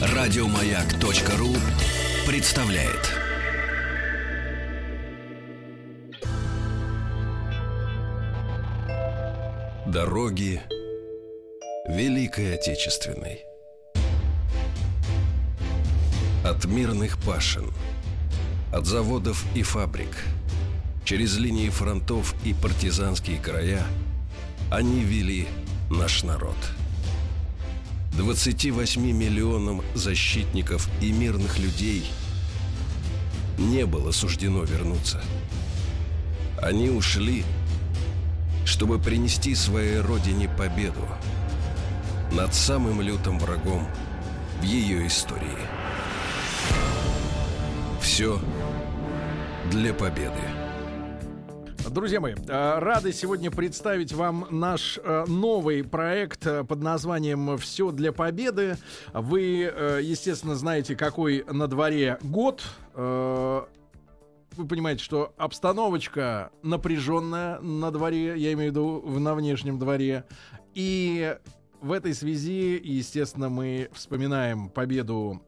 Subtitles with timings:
[0.00, 1.54] Радиомаяк.ру
[2.26, 3.14] представляет.
[9.86, 10.60] Дороги
[11.88, 13.40] Великой Отечественной.
[16.44, 17.72] От мирных пашин,
[18.70, 20.24] от заводов и фабрик,
[21.04, 23.82] через линии фронтов и партизанские края
[24.70, 25.48] они вели
[25.90, 26.56] наш народ–
[28.18, 32.04] 28 миллионам защитников и мирных людей
[33.58, 35.22] не было суждено вернуться.
[36.60, 37.44] Они ушли,
[38.64, 41.06] чтобы принести своей родине победу
[42.32, 43.86] над самым лютым врагом
[44.60, 45.56] в ее истории.
[48.02, 48.40] Все
[49.70, 50.57] для победы.
[51.90, 57.92] Друзья мои, э, рады сегодня представить вам наш э, новый проект э, под названием «Все
[57.92, 58.76] для победы».
[59.14, 59.40] Вы,
[60.02, 62.62] естественно, знаете, какой на дворе год.
[62.94, 70.24] Вы понимаете, что обстановочка напряженная на дворе, я имею в виду на внешнем дворе.
[70.74, 71.36] И
[71.80, 75.42] в этой связи, естественно, мы вспоминаем победу,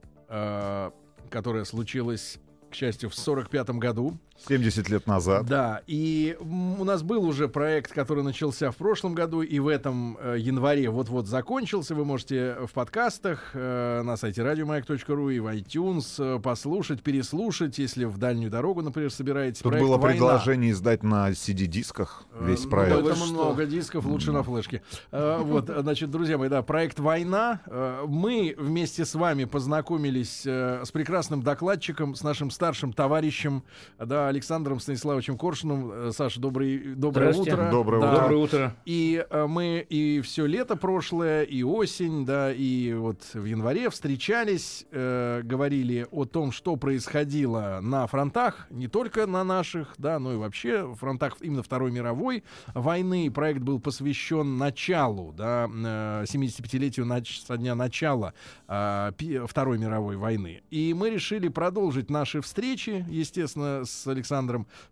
[1.28, 2.38] которая случилась,
[2.70, 4.18] к счастью, в 1945 году
[4.48, 5.46] 70 лет назад.
[5.46, 10.16] Да, и у нас был уже проект, который начался в прошлом году, и в этом
[10.20, 11.94] э, январе вот-вот закончился.
[11.94, 18.05] Вы можете в подкастах э, на сайте радиомаяк.ру и в iTunes э, послушать, переслушать, если
[18.05, 19.61] в дальнюю дорогу, например, собираетесь.
[19.61, 20.08] Тут было «Война».
[20.08, 23.02] предложение издать на CD-дисках весь ну, проект.
[23.02, 24.83] Ну, там много дисков, лучше на флешке.
[25.11, 27.61] Вот, значит, друзья мои, да, проект «Война».
[28.06, 33.62] Мы вместе с вами познакомились с прекрасным докладчиком, с нашим старшим товарищем,
[33.98, 35.91] да, Александром Станиславовичем Коршуном.
[35.92, 37.69] Э, Саша, добрый, доброе утро.
[37.70, 38.12] Доброе, да.
[38.12, 38.20] утро.
[38.23, 38.77] доброе утро.
[38.84, 44.86] И э, мы и все лето прошлое, и осень, да, и вот в январе встречались,
[44.92, 50.36] э, говорили о том, что происходило на фронтах, не только на наших, да, но и
[50.36, 53.30] вообще в фронтах именно Второй мировой войны.
[53.30, 58.33] Проект был посвящен началу, да, 75-летию нач- со дня начала
[58.69, 59.11] э,
[59.46, 60.63] Второй мировой войны.
[60.70, 64.20] И мы решили продолжить наши встречи, естественно, с Александром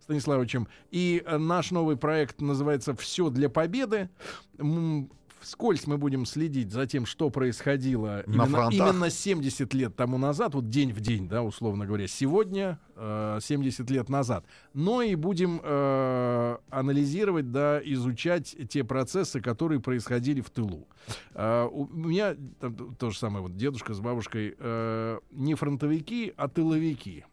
[0.01, 0.67] Станиславовичем.
[0.91, 4.09] И э, наш новый проект называется «Все для победы».
[5.39, 10.53] Вскользь мы будем следить за тем, что происходило На именно, именно 70 лет тому назад,
[10.53, 14.45] вот день в день, да, условно говоря, сегодня, э, 70 лет назад.
[14.73, 20.87] Но и будем э, анализировать, да, изучать те процессы, которые происходили в тылу.
[21.33, 26.49] Э, у меня там, то же самое, вот дедушка с бабушкой э, не фронтовики, а
[26.49, 27.23] тыловики.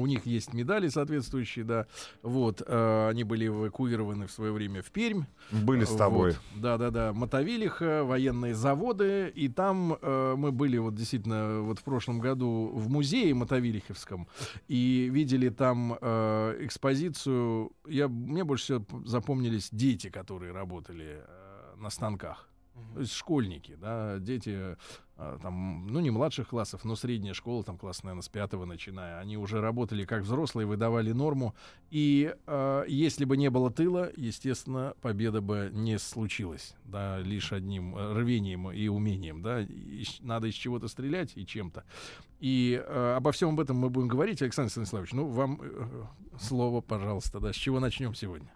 [0.00, 1.86] У них есть медали соответствующие, да.
[2.22, 5.24] Вот, э, они были эвакуированы в свое время в Пермь.
[5.50, 6.32] Были с тобой.
[6.32, 7.12] Вот, да, да, да.
[7.12, 9.32] Мотовилиха, военные заводы.
[9.34, 14.28] И там э, мы были вот действительно вот в прошлом году в музее Мотовилиховском
[14.68, 17.72] и видели там э, экспозицию.
[17.86, 22.48] Я, мне больше всего запомнились дети, которые работали э, на станках.
[22.94, 24.76] То есть школьники, да, дети
[25.22, 29.20] а, там, ну, не младших классов, но средняя школа, там, класс, наверное, с пятого начиная,
[29.20, 31.54] они уже работали как взрослые, выдавали норму.
[31.90, 37.96] И э, если бы не было тыла, естественно, победа бы не случилась, да, лишь одним
[37.96, 41.84] э, рвением и умением, да, и, надо из чего-то стрелять и чем-то.
[42.40, 44.42] И э, обо всем об этом мы будем говорить.
[44.42, 46.04] Александр Станиславович, ну, вам э,
[46.40, 48.52] слово, пожалуйста, да, с чего начнем сегодня?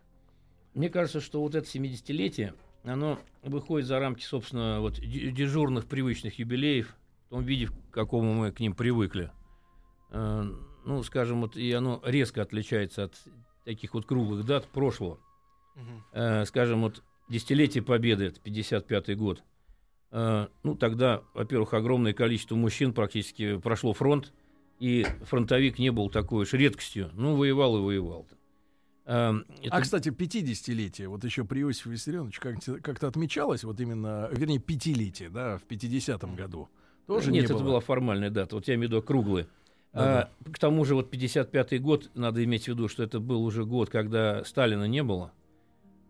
[0.75, 2.55] Мне кажется, что вот это 70-летие,
[2.92, 6.94] оно выходит за рамки, собственно, вот дежурных привычных юбилеев,
[7.26, 9.30] в том виде, к какому мы к ним привыкли.
[10.10, 10.44] Э,
[10.84, 13.14] ну, скажем, вот и оно резко отличается от
[13.64, 15.19] таких вот круглых дат прошлого.
[15.75, 16.46] Угу.
[16.46, 19.42] Скажем, вот десятилетие Победы, это 55-й год.
[20.10, 24.32] Э, ну, тогда, во-первых, огромное количество мужчин практически прошло фронт,
[24.78, 27.10] и фронтовик не был такой уж редкостью.
[27.14, 28.26] Ну, воевал и воевал.
[28.30, 28.36] -то.
[29.06, 29.77] Эм, это...
[29.77, 35.31] А, кстати, 50-летие, вот еще при Иосифе Виссарионовиче как-то, как-то отмечалось, вот именно, вернее, пятилетие,
[35.31, 36.69] да, в 50-м году.
[37.06, 37.62] Тоже Нет, не это было.
[37.62, 39.47] была формальная дата, вот я имею в виду круглые.
[39.93, 43.44] Да, а, К тому же вот 55-й год, надо иметь в виду, что это был
[43.44, 45.32] уже год, когда Сталина не было.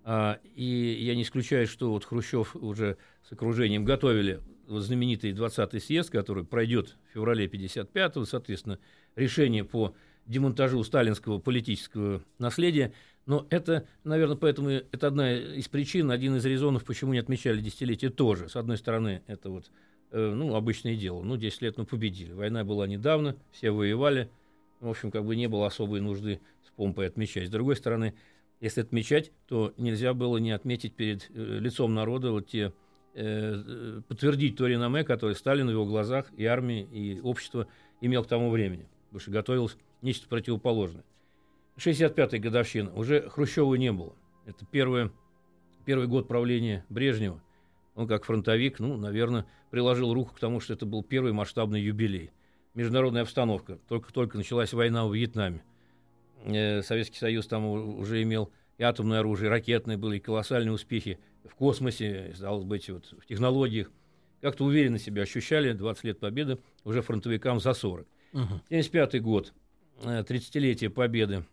[0.02, 2.96] А, и я не исключаю, что вот Хрущев уже
[3.28, 8.78] с окружением готовили вот знаменитый 20-й съезд, который пройдет в феврале 55-го, соответственно,
[9.16, 9.94] решение по
[10.26, 12.92] демонтажу сталинского политического наследия.
[13.26, 18.10] Но это, наверное, поэтому это одна из причин, один из резонов, почему не отмечали десятилетие
[18.10, 18.48] тоже.
[18.48, 19.70] С одной стороны, это вот
[20.12, 21.22] э, ну, обычное дело.
[21.22, 22.32] Ну, 10 лет, ну, победили.
[22.32, 24.30] Война была недавно, все воевали.
[24.80, 27.48] В общем, как бы не было особой нужды с помпой отмечать.
[27.48, 28.14] С другой стороны,
[28.60, 32.72] если отмечать, то нельзя было не отметить перед э, лицом народа вот те
[33.14, 37.66] э, подтвердить то реноме, которое Сталин в его глазах и армии, и общество
[38.00, 41.04] имел к тому времени, потому что готовилось нечто противоположное.
[41.78, 42.92] 65-я годовщина.
[42.94, 44.14] Уже Хрущева не было.
[44.46, 45.10] Это первое,
[45.84, 47.42] первый год правления Брежнева.
[47.94, 52.30] Он как фронтовик, ну, наверное, приложил руку к тому, что это был первый масштабный юбилей.
[52.74, 53.78] Международная обстановка.
[53.88, 55.64] Только-только началась война в Вьетнаме.
[56.44, 61.18] Э, Советский Союз там уже имел и атомное оружие, и ракетные были, и колоссальные успехи
[61.44, 63.90] в космосе, стало быть, вот, в технологиях.
[64.42, 68.06] Как-то уверенно себя ощущали 20 лет победы уже фронтовикам за 40.
[68.32, 68.42] Угу.
[68.68, 69.54] 75 год,
[70.02, 71.44] 30-летие э, победы.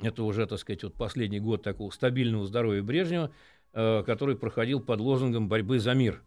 [0.00, 3.32] Это уже, так сказать, вот последний год такого стабильного здоровья Брежнева,
[3.72, 6.22] э, который проходил под лозунгом борьбы за мир.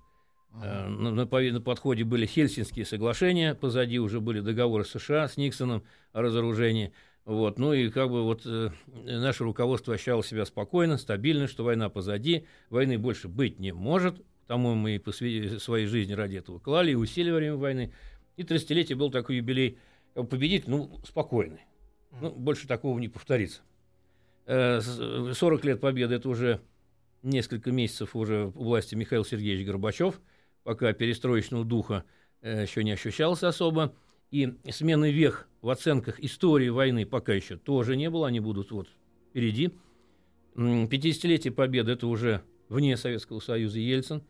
[0.54, 0.88] Uh-huh.
[0.88, 5.84] На, на, на подходе были Хельсинские соглашения, позади уже были договоры США с Никсоном
[6.14, 6.94] о разоружении.
[7.26, 11.90] Вот, ну и как бы вот э, наше руководство ощущало себя спокойно, стабильно, что война
[11.90, 16.92] позади, войны больше быть не может, тому мы и посвятили своей жизни ради этого клали
[16.92, 17.94] и время войны.
[18.38, 19.78] И 30-летие был такой юбилей,
[20.24, 21.62] победитель, ну, спокойный.
[22.22, 23.62] Ну, больше такого не повторится.
[24.46, 26.62] 40 э, лет победы– это уже
[27.22, 30.22] несколько месяцев уже у власти Михаил Сергеевич Горбачев,
[30.64, 32.06] пока перестроечного духа
[32.42, 33.94] э, еще не ощущался особо.
[34.32, 38.90] И смены вех в оценках истории войны пока еще тоже не было, они будут вот
[39.30, 39.72] впереди.
[40.56, 44.24] 50-летие победы– это уже вне Советского Союза Ельцин.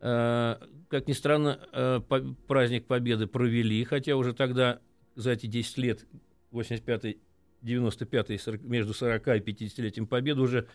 [0.00, 0.56] Э,
[0.88, 2.00] как ни странно, э,
[2.46, 4.80] праздник Победы провели, хотя уже тогда,
[5.16, 6.06] за эти 10 лет,
[6.52, 7.18] 85-й,
[7.62, 10.68] 95-й, между 40 и 50-летием Победы уже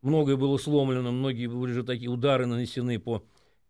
[0.00, 3.24] многое было сломлено, многие были уже такие удары нанесены по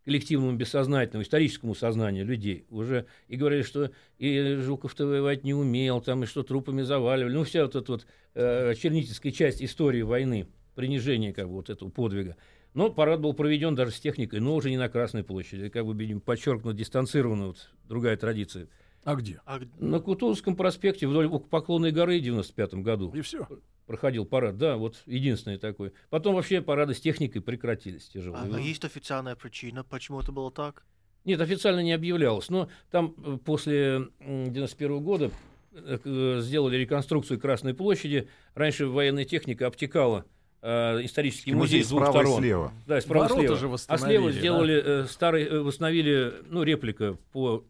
[0.05, 2.65] коллективному бессознательному, историческому сознанию людей.
[2.69, 7.33] Уже и говорили, что и Жуков-то воевать не умел, там, и что трупами заваливали.
[7.33, 11.89] Ну, вся вот эта вот э, чернительская часть истории войны, принижение как бы вот этого
[11.89, 12.35] подвига.
[12.73, 15.69] Но парад был проведен даже с техникой, но уже не на Красной площади.
[15.69, 18.67] Как бы, видим, подчеркнуто дистанцированно, вот другая традиция.
[19.03, 19.41] А где?
[19.79, 23.11] На Кутузовском проспекте вдоль Поклонной горы в 95 году.
[23.13, 23.47] И все?
[23.85, 25.93] проходил парад, да, вот единственный такой.
[26.09, 28.53] Потом вообще парады с техникой прекратились тяжелые.
[28.53, 30.83] А, а есть официальная причина, почему это было так?
[31.25, 32.49] Нет, официально не объявлялось.
[32.49, 35.31] Но там э, после 91 года
[35.71, 38.27] э, э, сделали реконструкцию Красной площади.
[38.55, 40.25] Раньше военная техника обтекала
[40.61, 42.39] э, исторический музей, музей с двух сторон.
[42.39, 42.73] слева.
[42.87, 43.77] Да, справа Ворота слева.
[43.77, 44.89] Же а слева сделали да?
[44.89, 47.63] э, старый, э, восстановили, ну, реплика по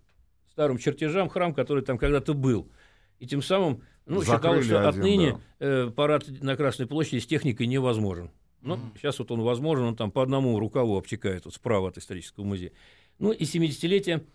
[0.54, 2.72] старым чертежам храм, который там когда-то был.
[3.20, 5.66] И тем самым ну, считалось, что один, отныне да.
[5.66, 8.30] э, парад на Красной площади с техникой невозможен.
[8.62, 8.98] Ну, mm-hmm.
[8.98, 12.72] сейчас вот он возможен, он там по одному рукаву обтекает вот справа от исторического музея.
[13.20, 14.26] Ну и 70-летие,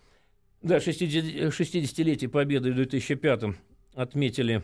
[0.61, 3.45] да, 60-летие Победы в 2005
[3.95, 4.63] отметили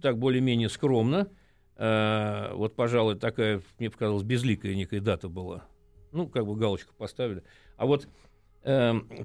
[0.00, 1.28] так более-менее скромно.
[1.76, 5.64] Э, вот, пожалуй, такая, мне показалось, безликая некая дата была.
[6.12, 7.42] Ну, как бы галочку поставили.
[7.76, 8.08] А вот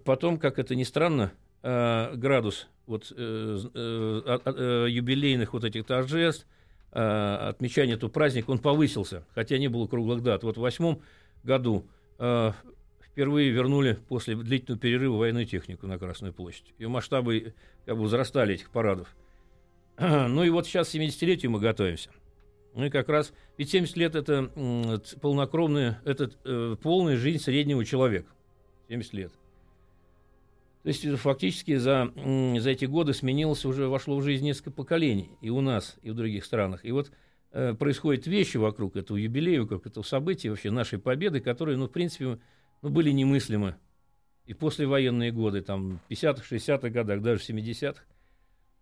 [0.03, 1.31] потом, как это ни странно,
[1.63, 6.47] э, градус вот, э, э, э, юбилейных вот этих торжеств,
[6.91, 10.43] отмечания этого праздника, он повысился, хотя не было круглых дат.
[10.43, 11.03] Вот в восьмом
[11.43, 11.85] году
[12.17, 16.73] впервые вернули после длительного перерыва военную технику на Красную площадь.
[16.79, 17.53] Ее масштабы
[17.85, 19.15] как бы возрастали этих парадов.
[19.99, 22.09] Ну и вот сейчас к 70-летию мы готовимся.
[22.73, 24.49] Ну и как раз, ведь 70 лет это
[25.21, 28.31] полнокровная, это полная жизнь среднего человека.
[28.89, 29.31] 70 лет.
[30.83, 35.29] То есть э, фактически за, за эти годы сменилось уже, вошло в жизнь несколько поколений
[35.41, 36.83] и у нас, и в других странах.
[36.83, 37.11] И вот
[37.51, 41.91] э, происходят вещи вокруг этого юбилея, вокруг этого события, вообще нашей победы, которые, ну, в
[41.91, 42.39] принципе,
[42.81, 43.75] ну, были немыслимы.
[44.45, 48.01] И послевоенные годы, там, 50-х, 60-х годах, даже 70-х.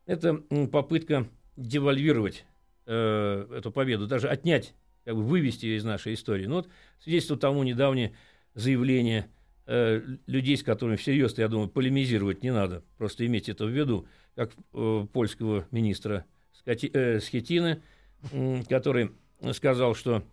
[0.06, 0.36] Это
[0.72, 2.46] попытка девальвировать
[2.86, 4.74] э, эту победу, даже отнять,
[5.04, 6.46] как бы вывести ее из нашей истории.
[6.46, 8.14] Ну, вот свидетельство тому недавнее
[8.54, 9.30] заявление
[9.70, 12.86] Э, людей, с которыми всерьез, я думаю, полемизировать не надо.
[12.98, 17.82] Просто иметь это в виду, как э, польского министра Скати, э, Схетина,
[18.32, 19.12] э, который
[19.52, 20.24] сказал, что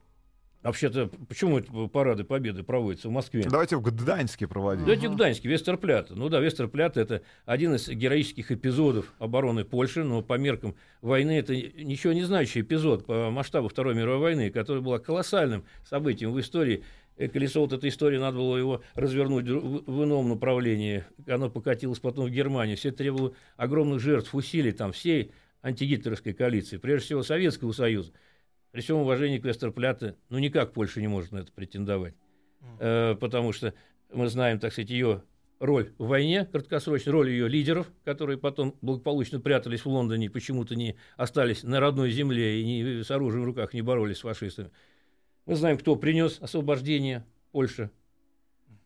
[0.64, 3.44] Вообще-то, почему это парады Победы проводятся в Москве?
[3.46, 4.86] Давайте в Гданьске проводить.
[4.86, 6.14] Давайте в Гданьске, Вестерплята.
[6.14, 11.54] Ну да, Вестерплята– это один из героических эпизодов обороны Польши, но по меркам войны это
[11.54, 16.82] ничего не значащий эпизод по масштабу Второй мировой войны, который был колоссальным событием в истории
[17.16, 21.04] колесо вот этой истории, надо было его развернуть в ином направлении.
[21.26, 22.76] Оно покатилось потом в Германию.
[22.76, 28.12] Все требовало огромных жертв, усилий там всей антигитлеровской коалиции, прежде всего Советского Союза.
[28.71, 32.14] При всем уважении к Вестерпляте, ну никак Польша не может на это претендовать.
[32.80, 33.73] Э, потому что
[34.12, 35.23] мы знаем, так сказать, ее
[35.61, 40.97] роль в войне, краткосрочную роль ее лидеров, которые потом благополучно прятались в Лондоне почему-то не
[41.16, 44.71] остались на родной земле и не, с оружием в руках не боролись с фашистами.
[45.46, 47.90] Мы знаем, кто принес освобождение Польши.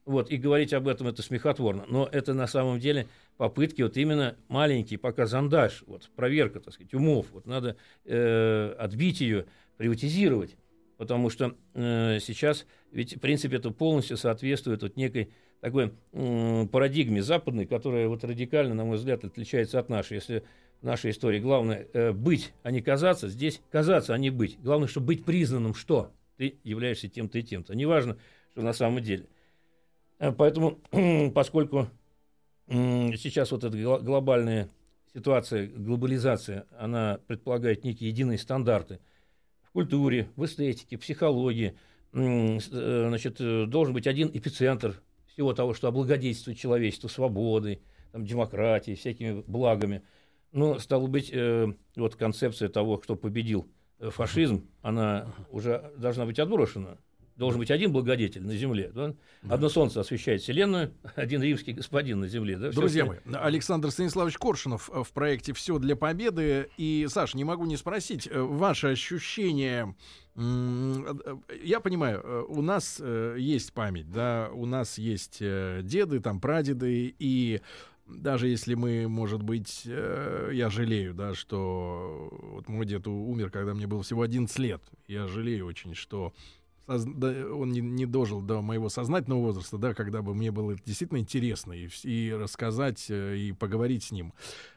[0.04, 1.84] Вот, и говорить об этом это смехотворно.
[1.86, 6.94] Но это на самом деле попытки вот именно маленький пока зондаж, вот, проверка, так сказать,
[6.94, 7.26] умов.
[7.32, 9.44] Вот надо э, отбить ее,
[9.76, 10.56] приватизировать.
[10.96, 17.22] Потому что э, сейчас, ведь, в принципе, это полностью соответствует вот некой такой э, парадигме
[17.22, 20.14] западной, которая вот радикально, на мой взгляд, отличается от нашей.
[20.14, 20.42] Если
[20.80, 24.58] в нашей истории главное э, быть, а не казаться, здесь казаться, а не быть.
[24.60, 27.74] Главное, чтобы быть признанным, что ты являешься тем-то и тем-то.
[27.74, 28.16] Неважно,
[28.52, 29.26] что на самом деле.
[30.18, 30.78] Э, поэтому,
[31.34, 31.88] поскольку
[32.70, 34.68] сейчас вот эта глобальная
[35.14, 39.00] ситуация, глобализация, она предполагает некие единые стандарты
[39.62, 41.76] в культуре, в эстетике, психологии.
[42.12, 47.80] Э, значит, э, должен быть один эпицентр всего того, что облагодетельствует человечество свободой,
[48.12, 50.02] там, демократией, всякими благами.
[50.52, 51.30] Но, стало быть,
[51.94, 53.68] вот концепция того, кто победил
[54.00, 56.98] фашизм, она уже должна быть отброшена
[57.38, 58.90] должен быть один благодетель на земле.
[58.92, 59.14] Да?
[59.48, 62.58] Одно солнце освещает Вселенную, один римский господин на земле.
[62.58, 62.70] Да?
[62.70, 66.68] Друзья мои, Александр Станиславович Коршунов э, в проекте «Все для победы».
[66.76, 69.94] И, Саш, не могу не спросить, э, ваши ощущения...
[70.34, 77.60] Э, я понимаю, у нас есть память, да, у нас есть деды, там, прадеды, и
[78.08, 83.86] даже если мы, может быть, я жалею, да, что вот мой дед умер, когда мне
[83.86, 84.82] было всего 11 лет.
[85.06, 86.32] Я жалею очень, что
[86.88, 91.72] он не, не дожил до моего сознательного возраста, да, когда бы мне было действительно интересно
[91.72, 94.32] и, и рассказать, э, и поговорить с ним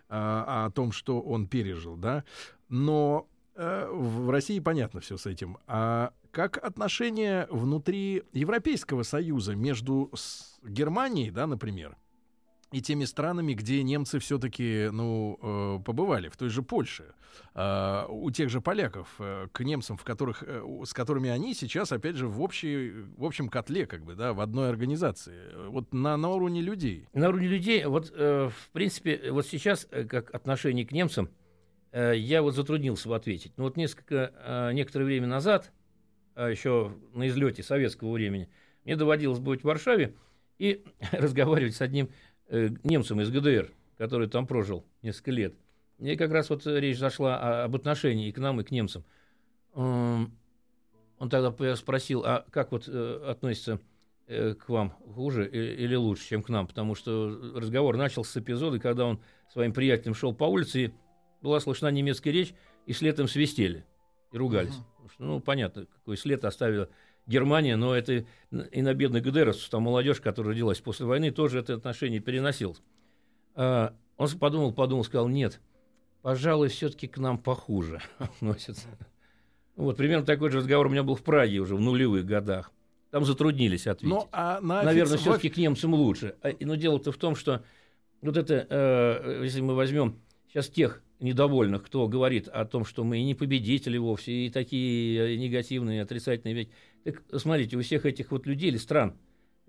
[0.09, 2.25] а, о том, что он пережил, да.
[2.67, 5.57] Но а, в России понятно все с этим.
[5.67, 10.11] А как отношения внутри Европейского Союза между
[10.63, 11.95] Германией, да, например,
[12.71, 17.13] и теми странами, где немцы все-таки, ну, э, побывали, в той же Польше,
[17.53, 21.91] э, у тех же поляков, э, к немцам, в которых, э, с которыми они сейчас,
[21.91, 26.15] опять же, в, общей, в общем котле, как бы, да, в одной организации, вот на,
[26.17, 27.07] на уровне людей.
[27.13, 31.29] На уровне людей, вот, в принципе, вот сейчас, как отношение к немцам,
[31.93, 33.51] я вот затруднился бы ответить.
[33.57, 35.71] Но вот несколько, некоторое время назад,
[36.35, 38.49] э, еще на излете советского времени,
[38.85, 40.15] мне доводилось быть в Варшаве
[40.57, 42.09] и разговаривать с одним
[42.51, 45.55] немцем из ГДР, который там прожил несколько лет.
[45.99, 49.03] И как раз вот речь зашла об отношении и к нам, и к немцам.
[49.73, 53.79] Он тогда спросил, а как вот э, относится
[54.25, 56.65] э, к вам хуже или лучше, чем к нам?
[56.65, 60.93] Потому что разговор начался с эпизода, когда он своим приятелем шел по улице, и
[61.43, 62.55] была слышна немецкая речь,
[62.87, 63.85] и след им свистели
[64.31, 64.73] и ругались.
[64.73, 65.11] Uh-huh.
[65.13, 66.89] Что, ну, понятно, какой след оставила
[67.27, 71.73] Германия, но это и на бедных ГДРовцев, там молодежь, которая родилась после войны, тоже это
[71.73, 72.81] отношение переносилось.
[73.55, 75.61] А, он подумал, подумал, сказал, нет,
[76.21, 78.87] пожалуй, все-таки к нам похуже относятся.
[79.75, 82.71] Вот, примерно такой же разговор у меня был в Праге уже в нулевых годах.
[83.09, 84.09] Там затруднились ответить.
[84.09, 86.35] Но, а на Наверное, все-таки к немцам лучше.
[86.41, 87.63] А, но дело-то в том, что
[88.21, 93.21] вот это, э, если мы возьмем сейчас тех недовольных, кто говорит о том, что мы
[93.21, 96.69] не победители вовсе, и такие негативные, отрицательные вещи.
[97.03, 99.17] Так смотрите, у всех этих вот людей или стран,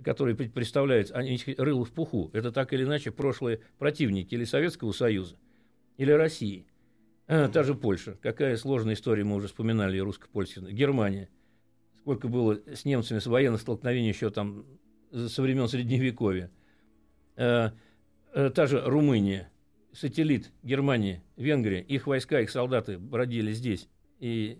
[0.03, 5.37] которые представляют, они рыло в пуху, это так или иначе прошлые противники или Советского Союза,
[5.97, 6.67] или России.
[7.27, 8.19] А, та же Польша.
[8.21, 10.71] Какая сложная история, мы уже вспоминали, русско-польская.
[10.73, 11.29] Германия.
[12.01, 14.67] Сколько было с немцами с военных столкновений еще там
[15.13, 16.51] со времен Средневековья.
[17.37, 17.73] А,
[18.35, 19.51] а, та же Румыния
[19.93, 24.59] сателлит Германии, Венгрия, их войска, их солдаты бродили здесь и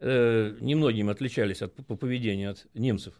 [0.00, 3.14] э, немногим отличались от, по поведению от немцев.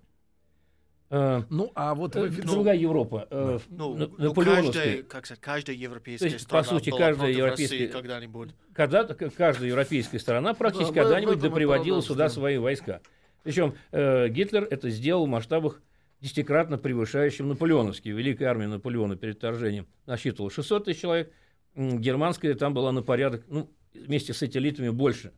[1.11, 5.76] Э, ну, а вот э, другая Европа, э, ну, ну, ну каждая, как сказать, каждая
[5.76, 8.50] европейская есть, страна по сути, каждая европейская когда-нибудь.
[8.75, 13.00] Когда, каждая европейская страна практически да, когда-нибудь доприводила сюда свои войска.
[13.42, 15.80] Причем э, Гитлер это сделал в масштабах
[16.20, 18.11] десятикратно превышающим наполеоновский.
[18.11, 21.32] Великая армия Наполеона перед вторжением насчитывала 600 тысяч человек.
[21.75, 25.32] Германская там была на порядок, ну, вместе с сателлитами больше.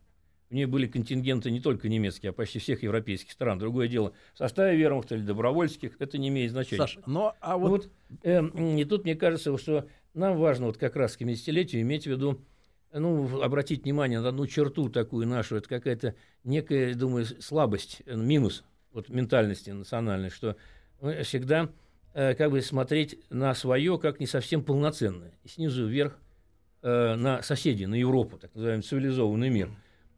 [0.51, 3.57] В ней были контингенты не только немецкие, а почти всех европейских стран.
[3.57, 6.81] Другое дело, в составе вермахта или добровольских, это не имеет значения.
[6.81, 7.69] Саша, но а вот...
[7.69, 7.89] вот
[8.23, 8.43] э,
[8.77, 12.41] и тут мне кажется, что нам важно вот как раз к 70-летию иметь в виду,
[12.91, 18.65] ну, обратить внимание на одну черту такую нашу, это какая-то некая, думаю, слабость, э, минус
[18.91, 20.57] вот ментальности национальной, что
[21.23, 21.69] всегда
[22.13, 25.31] э, как бы смотреть на свое как не совсем полноценное.
[25.45, 26.19] И снизу вверх
[26.81, 29.69] э, на соседей, на Европу, так называемый цивилизованный мир.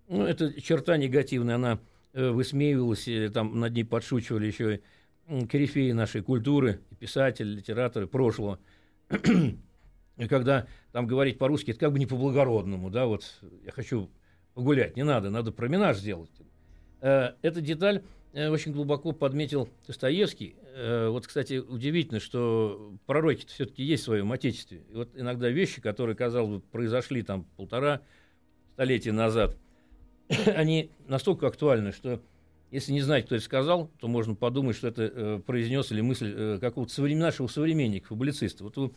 [0.07, 1.79] Ну, эта черта негативная, она
[2.13, 4.81] э, высмеивалась, э, там над ней подшучивали еще
[5.27, 8.59] и корифеи нашей культуры, писатели, литераторы прошлого.
[10.17, 13.23] и когда там говорить по-русски, это как бы не по-благородному, да, вот
[13.63, 14.09] я хочу
[14.53, 16.29] погулять, не надо, надо променаж сделать.
[17.01, 20.55] Э, эта деталь очень глубоко подметил Достоевский.
[20.75, 24.81] Вот, кстати, удивительно, что пророки все-таки есть в своем отечестве.
[24.89, 28.01] И вот иногда вещи, которые, казалось бы, произошли там полтора
[28.73, 29.55] столетия назад,
[30.55, 32.21] они настолько актуальны, что
[32.71, 36.33] если не знать, кто это сказал, то можно подумать, что это э, произнес или мысль
[36.35, 37.19] э, какого-то современ...
[37.21, 38.63] нашего современника, публициста.
[38.63, 38.93] Вот у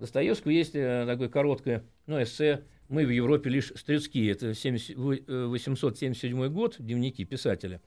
[0.00, 4.32] Достоевского есть э, такое короткое ну, эссе «Мы в Европе лишь стрецкие».
[4.32, 4.96] Это 70...
[4.96, 7.80] 877 год, дневники писателя.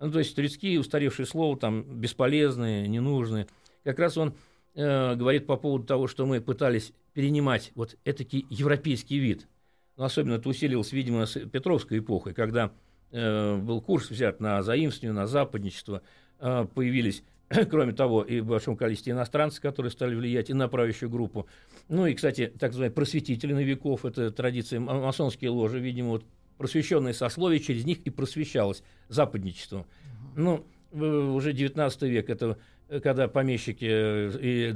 [0.00, 3.46] Ну, то есть стрецкие, устаревшие слова, там, бесполезные, ненужные.
[3.84, 4.34] Как раз он
[4.74, 9.48] э, говорит по поводу того, что мы пытались перенимать вот этакий европейский вид.
[9.96, 12.72] Но особенно это усилилось, видимо, с Петровской эпохой, когда
[13.16, 16.02] Э, был курс взят на заимствование, на западничество,
[16.40, 17.22] э, появились
[17.70, 21.46] Кроме того, и в большом количестве иностранцев, которые стали влиять и на правящую группу.
[21.88, 26.24] Ну и, кстати, так называемые просветители новиков, это традиция масонские ложи, видимо, вот
[26.56, 29.86] просвещенные сословия, через них и просвещалось западничество.
[30.34, 32.58] Ну, уже 19 век, это
[33.02, 34.72] когда помещики и,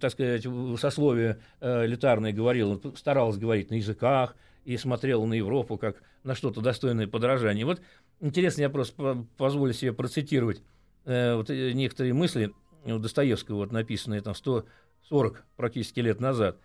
[0.00, 0.46] так сказать,
[0.78, 6.60] сословие э, элитарное говорило, старалось говорить на языках, и смотрел на Европу как на что-то
[6.60, 7.66] достойное подражания.
[7.66, 7.80] Вот
[8.20, 10.62] интересно, я просто позволю себе процитировать
[11.04, 12.52] э, вот э, некоторые мысли
[12.84, 16.58] у Достоевского, вот написанные там 140 практически лет назад.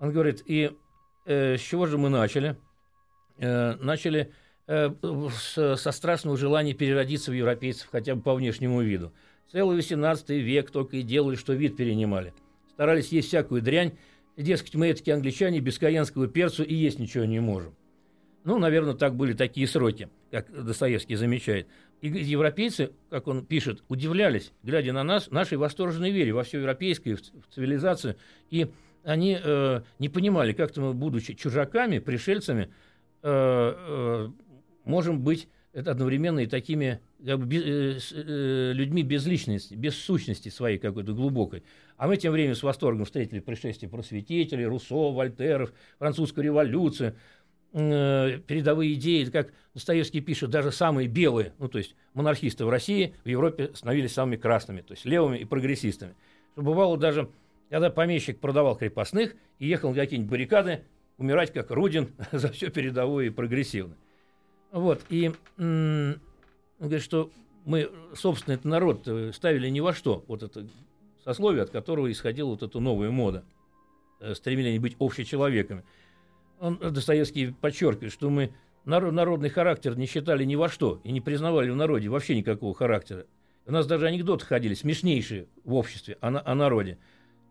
[0.00, 0.72] Он говорит, и
[1.26, 2.56] э, с чего же мы начали?
[3.38, 4.32] Э, начали
[4.66, 4.90] э,
[5.36, 9.12] со страстного желания переродиться в европейцев хотя бы по внешнему виду.
[9.52, 12.32] Целый 18 век только и делали, что вид перенимали.
[12.70, 13.92] Старались есть всякую дрянь,
[14.36, 17.74] Дескать, мы такие англичане без каянского перцу и есть ничего не можем.
[18.44, 21.68] Ну, наверное, так были такие сроки, как Достоевский замечает.
[22.00, 27.16] И европейцы, как он пишет, удивлялись, глядя на нас, нашей восторженной вере во все европейское,
[27.16, 28.16] в цивилизацию.
[28.50, 28.68] И
[29.04, 32.72] они э, не понимали, как-то мы, будучи чужаками, пришельцами,
[33.22, 34.30] э, э,
[34.84, 40.78] можем быть одновременно и такими как бы, э, э, людьми без личности, без сущности своей
[40.78, 41.62] какой-то глубокой.
[41.96, 47.14] А мы тем временем с восторгом встретили пришествие просветителей, Руссо, Вольтеров, французскую революцию,
[47.72, 53.14] э, передовые идеи, как Достоевский пишет, даже самые белые, ну то есть монархисты в России,
[53.24, 56.14] в Европе становились самыми красными, то есть левыми и прогрессистами.
[56.52, 57.30] Что бывало даже,
[57.70, 60.82] когда помещик продавал крепостных и ехал на какие-нибудь баррикады,
[61.18, 63.96] умирать как Рудин за все передовое и прогрессивное.
[64.72, 65.30] Вот, и
[66.82, 67.30] он говорит, что
[67.64, 70.66] мы, собственно, этот народ ставили ни во что, вот это
[71.24, 73.44] сословие, от которого исходила вот эта новая мода,
[74.18, 75.84] э, стремление быть общечеловеками.
[76.58, 78.52] Он, Достоевский подчеркивает, что мы
[78.84, 82.74] народ, народный характер не считали ни во что и не признавали в народе вообще никакого
[82.74, 83.26] характера.
[83.64, 86.98] У нас даже анекдоты ходили, смешнейшие в обществе о, о народе.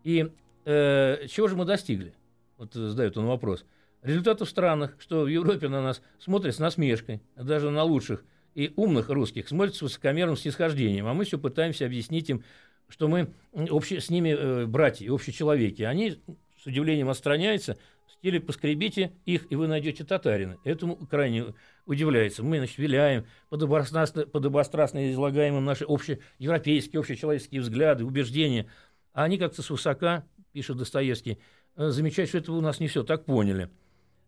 [0.04, 0.30] И
[0.66, 2.12] э, чего же мы достигли?
[2.58, 3.64] Вот задает он вопрос.
[4.02, 8.22] Результатов странных, что в Европе на нас смотрят с насмешкой, даже на лучших
[8.54, 12.44] и умных русских смотрят с высокомерным снисхождением, а мы все пытаемся объяснить им,
[12.88, 15.82] что мы общие, с ними э, братья, общечеловеки.
[15.82, 16.20] Они
[16.62, 20.58] с удивлением отстраняются, в стиле «поскребите их, и вы найдете татарина».
[20.64, 21.54] Этому крайне
[21.86, 22.42] удивляется.
[22.42, 28.66] Мы, значит, виляем, подобострастно, подобострастно излагаем им наши общеевропейские, общечеловеческие взгляды, убеждения.
[29.12, 31.38] А они как-то свысока, пишет Достоевский,
[31.76, 33.70] э, замечают, что это у нас не все так поняли.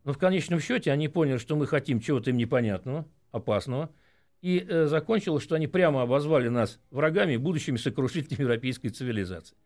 [0.04, 3.90] Но в конечном счете они поняли, что мы хотим чего-то им непонятного, опасного,
[4.44, 9.56] и э, закончилось, что они прямо обозвали нас врагами, будущими сокрушителями европейской цивилизации.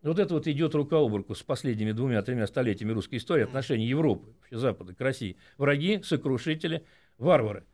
[0.00, 4.28] Вот это вот идет рука об руку с последними двумя-тремя столетиями русской истории отношений Европы,
[4.38, 5.36] вообще Запада к России.
[5.58, 6.84] Враги, сокрушители,
[7.18, 7.64] варвары.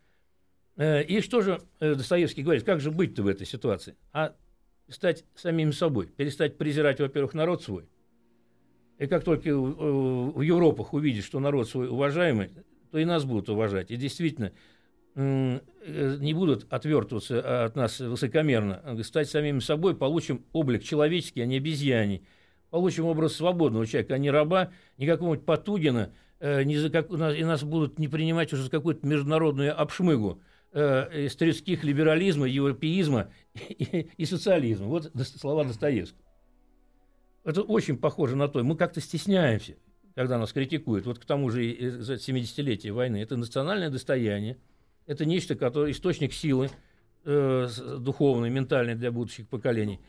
[0.78, 3.94] Э, и что же э, Достоевский говорит, как же быть-то в этой ситуации?
[4.14, 4.34] А
[4.88, 7.90] стать самим собой, перестать презирать, во-первых, народ свой,
[8.96, 12.48] и как только в Европах увидишь, что народ свой уважаемый,
[12.90, 13.90] то и нас будут уважать.
[13.90, 14.52] И действительно, э,
[15.14, 19.02] не будут отвертываться от нас высокомерно.
[19.02, 22.22] Стать самим собой, получим облик человеческий, а не обезьяний.
[22.70, 27.44] Получим образ свободного человека, а не раба, не какого-нибудь Потугина, э, не за как, и
[27.44, 30.42] нас будут не принимать уже за какую-то международную обшмыгу
[30.72, 34.86] э, из треских либерализма, европеизма и, и социализма.
[34.86, 36.22] Вот слова Достоевского.
[37.44, 38.62] Это очень похоже на то.
[38.62, 39.76] Мы как-то стесняемся,
[40.14, 41.06] когда нас критикуют.
[41.06, 43.22] Вот к тому же за 70-летие войны.
[43.22, 44.58] Это национальное достояние.
[45.08, 46.70] Это нечто, которое источник силы
[47.24, 47.68] э,
[47.98, 50.00] духовной, ментальной для будущих поколений.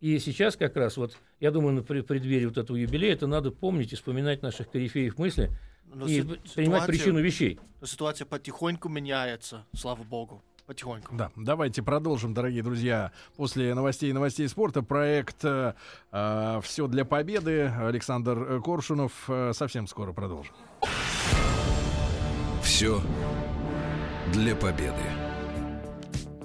[0.00, 3.92] И сейчас как раз, вот, я думаю, на преддверии вот этого юбилея, это надо помнить
[3.92, 5.50] и вспоминать наших корифеев мысли
[5.86, 7.58] но и ситуация, принимать причину вещей.
[7.80, 11.14] Но ситуация потихоньку меняется, слава богу потихоньку.
[11.16, 13.10] Да, давайте продолжим, дорогие друзья.
[13.36, 15.74] После новостей и новостей спорта проект э,
[16.62, 17.72] «Все для победы».
[17.78, 20.54] Александр Коршунов э, совсем скоро продолжим.
[22.62, 23.02] Все
[24.32, 24.96] для победы.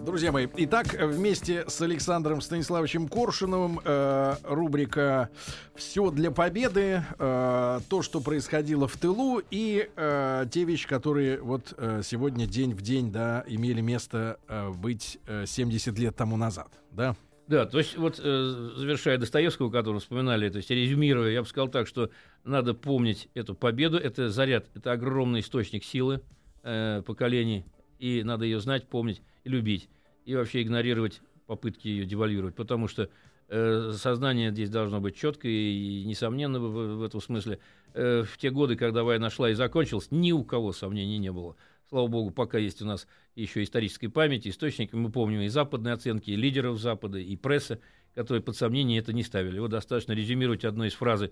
[0.05, 5.29] Друзья мои, итак, вместе с Александром Станиславовичем Коршуновым э, рубрика
[5.75, 11.73] «Все для победы», э, то, что происходило в тылу, и э, те вещи, которые вот
[11.77, 16.69] э, сегодня день в день, да, имели место э, быть э, 70 лет тому назад,
[16.91, 17.15] да?
[17.47, 21.69] Да, то есть вот э, завершая Достоевского, которого вспоминали, то есть резюмируя, я бы сказал
[21.69, 22.09] так, что
[22.43, 26.21] надо помнить эту победу, это заряд, это огромный источник силы
[26.63, 27.65] э, поколений,
[27.99, 29.89] и надо ее знать, помнить и любить
[30.25, 33.09] и вообще игнорировать попытки ее девальвировать, потому что
[33.47, 37.59] э, сознание здесь должно быть четкое и, несомненно, в, в этом смысле.
[37.93, 41.55] Э, в те годы, когда война шла и закончилась, ни у кого сомнений не было.
[41.89, 46.31] Слава богу, пока есть у нас еще исторической памяти, источники, мы помним и западные оценки,
[46.31, 47.79] и лидеров Запада, и пресса,
[48.13, 49.59] которые под сомнение это не ставили.
[49.59, 51.31] Вот достаточно резюмировать одну из фразы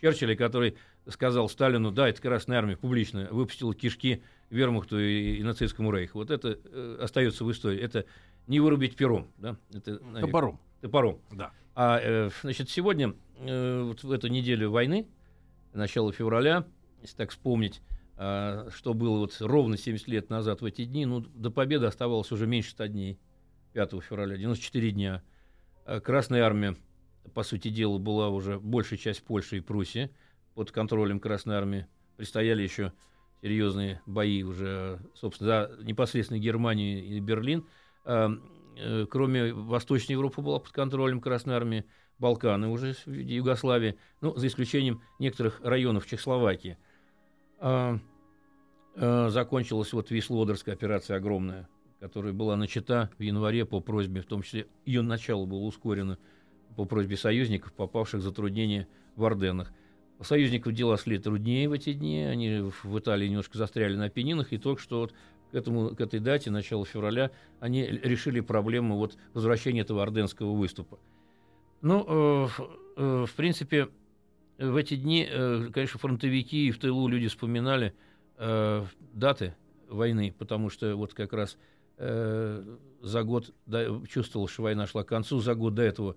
[0.00, 0.76] Черчилля, который
[1.08, 6.18] сказал Сталину, да, это Красная Армия публично выпустила кишки вермахту и, и нацистскому рейху.
[6.18, 7.80] Вот это э, остается в истории.
[7.80, 8.04] Это
[8.46, 9.28] не вырубить пером.
[9.38, 9.56] Да?
[9.72, 10.60] Это, наверное, топором.
[10.80, 11.20] Топором.
[11.32, 11.52] Да.
[11.74, 15.06] А э, значит, сегодня, э, вот в эту неделю войны,
[15.72, 16.66] начало февраля,
[17.02, 17.82] если так вспомнить,
[18.16, 22.32] э, что было вот ровно 70 лет назад в эти дни, ну, до победы оставалось
[22.32, 23.18] уже меньше 100 дней,
[23.74, 25.22] 5 февраля, 94 дня.
[25.84, 26.76] Э, Красная армия,
[27.34, 30.10] по сути дела, была уже большая часть Польши и Пруссии
[30.54, 31.86] под контролем Красной армии.
[32.16, 32.92] Предстояли еще
[33.42, 37.66] серьезные бои уже, собственно, за непосредственно Германию и Берлин–
[38.06, 38.40] Эм,
[38.76, 41.84] э, кроме Восточной Европы была под контролем Красной Армии,
[42.18, 46.78] Балканы уже Югославии, ну, за исключением некоторых районов Чехословакии.
[47.58, 47.98] А,
[48.94, 51.68] а, закончилась вот Вислодерская операция огромная,
[52.00, 56.16] которая была начата в январе по просьбе, в том числе ее начало было ускорено
[56.76, 59.72] по просьбе союзников, попавших в затруднения в Орденах.
[60.20, 64.58] Союзников дела шли труднее в эти дни, они в Италии немножко застряли на пенинах, и
[64.58, 65.14] только что вот
[65.50, 70.98] к, этому, к этой дате, начала февраля, они решили проблему вот возвращения этого орденского выступа.
[71.82, 72.48] Ну, э,
[72.96, 73.88] э, в принципе,
[74.58, 77.94] в эти дни, э, конечно, фронтовики и в тылу люди вспоминали
[78.38, 79.54] э, даты
[79.88, 81.58] войны, потому что вот как раз
[81.98, 86.16] э, за год до, чувствовал, что война шла к концу, за год до этого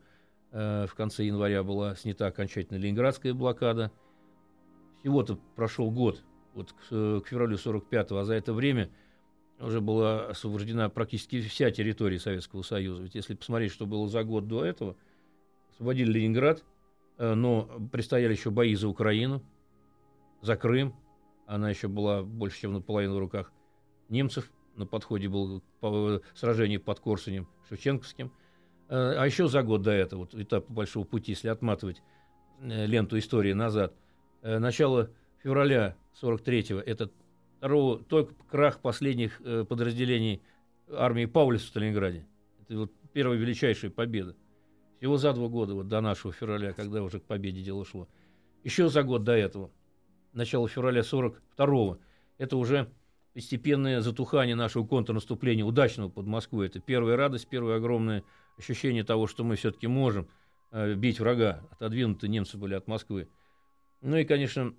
[0.51, 3.91] в конце января была снята окончательно Ленинградская блокада.
[4.99, 8.89] Всего-то прошел год, вот к, к февралю 45-го, а за это время
[9.59, 13.03] уже была освобождена практически вся территория Советского Союза.
[13.03, 14.95] Ведь если посмотреть, что было за год до этого,
[15.71, 16.63] освободили Ленинград,
[17.17, 19.43] э, но предстояли еще бои за Украину,
[20.41, 20.95] за Крым.
[21.45, 23.51] Она еще была больше, чем наполовину в руках
[24.07, 24.51] немцев.
[24.75, 25.61] На подходе было
[26.35, 28.31] сражение под Корсунем, Шевченковским.
[28.89, 32.01] Э, а еще за год до этого, вот этап большого пути, если отматывать
[32.61, 33.93] э, ленту истории назад,
[34.41, 35.09] начало
[35.43, 37.09] февраля 43-го, это
[37.59, 40.41] Второго, только крах последних э, подразделений
[40.89, 42.25] армии Паулюса в Сталинграде.
[42.61, 44.33] Это вот первая величайшая победа.
[44.97, 48.07] Всего за два года, вот до нашего февраля, когда уже к победе дело шло.
[48.63, 49.71] Еще за год до этого,
[50.31, 51.99] начало февраля 42-го,
[52.37, 52.89] это уже
[53.33, 56.67] постепенное затухание нашего контрнаступления, удачного под Москвой.
[56.67, 58.23] Это первая радость, первое огромное
[58.59, 60.27] ощущение того, что мы все-таки можем
[60.71, 61.61] э, бить врага.
[61.71, 63.27] Отодвинуты немцы были от Москвы.
[64.01, 64.73] Ну и, конечно,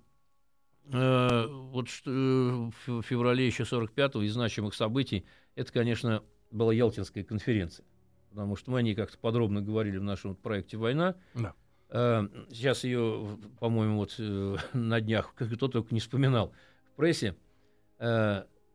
[0.91, 7.23] Э, вот что, э, в феврале еще 45-го из значимых событий, это, конечно, была Ялтинская
[7.23, 7.85] конференция.
[8.29, 11.15] Потому что мы о ней как-то подробно говорили в нашем проекте «Война».
[11.33, 11.53] Да.
[11.89, 14.15] Э, сейчас ее, по-моему, вот
[14.73, 16.53] на днях кто только не вспоминал
[16.93, 17.35] в прессе.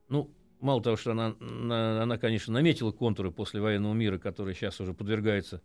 [0.08, 4.94] Ну, мало того, что она, она, конечно, наметила контуры после военного мира, который сейчас уже
[4.94, 5.62] подвергается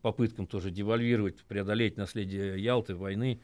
[0.00, 3.40] попыткам тоже девальвировать, преодолеть наследие Ялты, войны.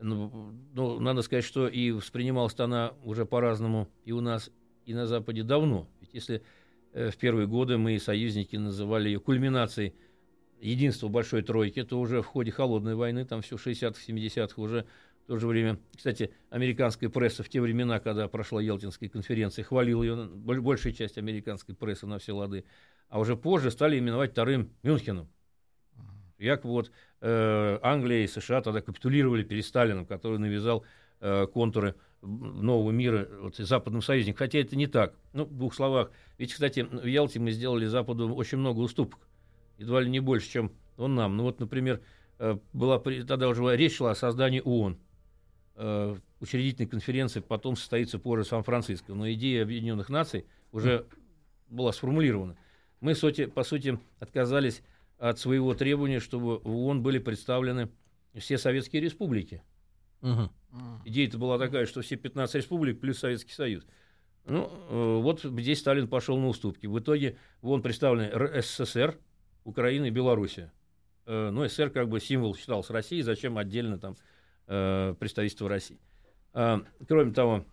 [0.00, 4.50] Ну, ну, надо сказать, что и воспринималась она уже по-разному и у нас,
[4.84, 5.88] и на Западе давно.
[6.00, 6.42] Ведь если
[6.92, 9.94] э, в первые годы мы, союзники, называли ее кульминацией
[10.60, 14.86] единства Большой Тройки, то уже в ходе Холодной войны, там все 60-х, 70-х, уже
[15.28, 15.78] в то же время...
[15.94, 21.74] Кстати, американская пресса в те времена, когда прошла Елтинская конференция, хвалила ее, большая часть американской
[21.74, 22.64] прессы на все лады,
[23.10, 25.28] а уже позже стали именовать вторым Мюнхеном.
[26.38, 30.86] Якобы вот э, Англия и США тогда капитулировали перед Сталином, который навязал
[31.20, 34.38] э, контуры нового мира вот, западным союзникам.
[34.38, 35.14] Хотя это не так.
[35.34, 36.10] Ну, в двух словах.
[36.38, 39.28] Ведь, кстати, в Ялте мы сделали Западу очень много уступок.
[39.76, 41.36] Едва ли не больше, чем он нам.
[41.36, 42.00] Ну вот, например,
[42.38, 44.98] э, была, тогда уже речь шла о создании ООН.
[45.80, 49.14] Э, учредительной конференции потом состоится позже в Сан-Франциско.
[49.14, 51.06] Но идея Объединенных Наций уже
[51.68, 52.56] была сформулирована.
[53.00, 54.82] Мы, по сути, отказались
[55.18, 57.90] от своего требования, чтобы в ООН были представлены
[58.34, 59.62] все советские республики.
[60.22, 60.50] Угу.
[61.04, 63.86] Идея-то была такая, что все 15 республик плюс Советский Союз.
[64.46, 66.86] Ну, э, вот здесь Сталин пошел на уступки.
[66.86, 69.16] В итоге вон представлены СССР,
[69.62, 70.72] Украина и Белоруссия.
[71.26, 74.16] Э, ну, СССР как бы символ считался России, зачем отдельно там
[74.68, 75.98] э, представительство России.
[76.52, 77.64] А, кроме того,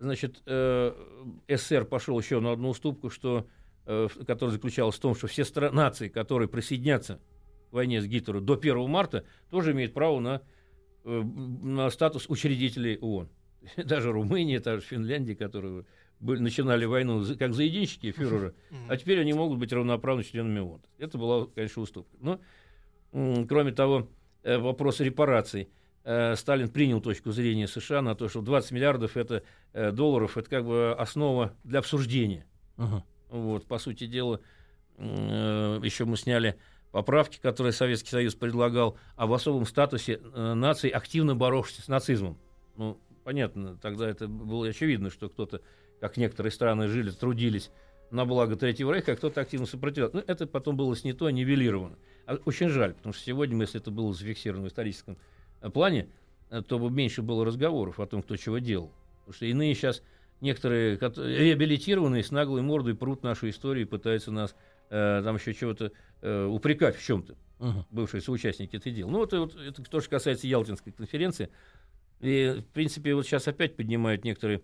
[0.00, 3.46] значит, СССР пошел еще на одну уступку, что,
[3.84, 7.20] которая заключалась в том, что все страны, нации, которые присоединятся
[7.70, 10.42] к войне с Гитлером до 1 марта, тоже имеют право на,
[11.04, 13.28] на статус учредителей ООН.
[13.76, 15.84] даже Румыния, та же Финляндия, которые
[16.20, 18.54] были, начинали войну как заединщики фюрера,
[18.88, 20.80] а теперь они могут быть равноправны членами ООН.
[20.98, 22.16] Это была, конечно, уступка.
[22.20, 22.40] Но,
[23.12, 24.08] кроме того,
[24.42, 25.68] э, вопрос репараций.
[26.04, 29.42] Э, Сталин принял точку зрения США на то, что 20 миллиардов это,
[29.72, 32.46] э, долларов это как бы основа для обсуждения.
[32.76, 33.02] Uh-huh.
[33.30, 34.40] Вот, по сути дела,
[34.98, 36.56] еще мы сняли
[36.90, 42.38] поправки, которые Советский Союз предлагал, об особом статусе наций, активно боровшихся с нацизмом.
[42.76, 45.60] Ну, понятно, тогда это было очевидно, что кто-то,
[46.00, 47.70] как некоторые страны жили, трудились
[48.10, 50.16] на благо Третьего Рейха, а кто-то активно сопротивлялся.
[50.16, 51.96] Но ну, это потом было снято, нивелировано.
[52.26, 55.16] А очень жаль, потому что сегодня, если это было зафиксировано в историческом
[55.60, 56.08] э, плане,
[56.50, 58.90] э, то бы меньше было разговоров о том, кто чего делал.
[59.20, 60.02] Потому что иные сейчас,
[60.40, 64.56] некоторые реабилитированные с наглой мордой прут нашу историю и пытаются нас
[64.90, 67.36] э, там еще чего-то э, упрекать в чем-то.
[67.58, 67.84] Uh-huh.
[67.90, 69.08] Бывшие соучастники это дела.
[69.08, 71.48] Ну, вот, вот это то, что касается Ялтинской конференции.
[72.20, 74.62] И, в принципе, вот сейчас опять поднимают некоторые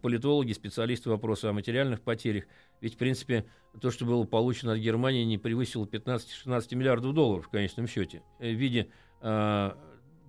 [0.00, 2.44] политологи, специалисты вопросы о материальных потерях.
[2.80, 3.44] Ведь, в принципе,
[3.80, 8.50] то, что было получено от Германии, не превысило 15-16 миллиардов долларов в конечном счете э,
[8.50, 8.88] в виде
[9.20, 9.72] э,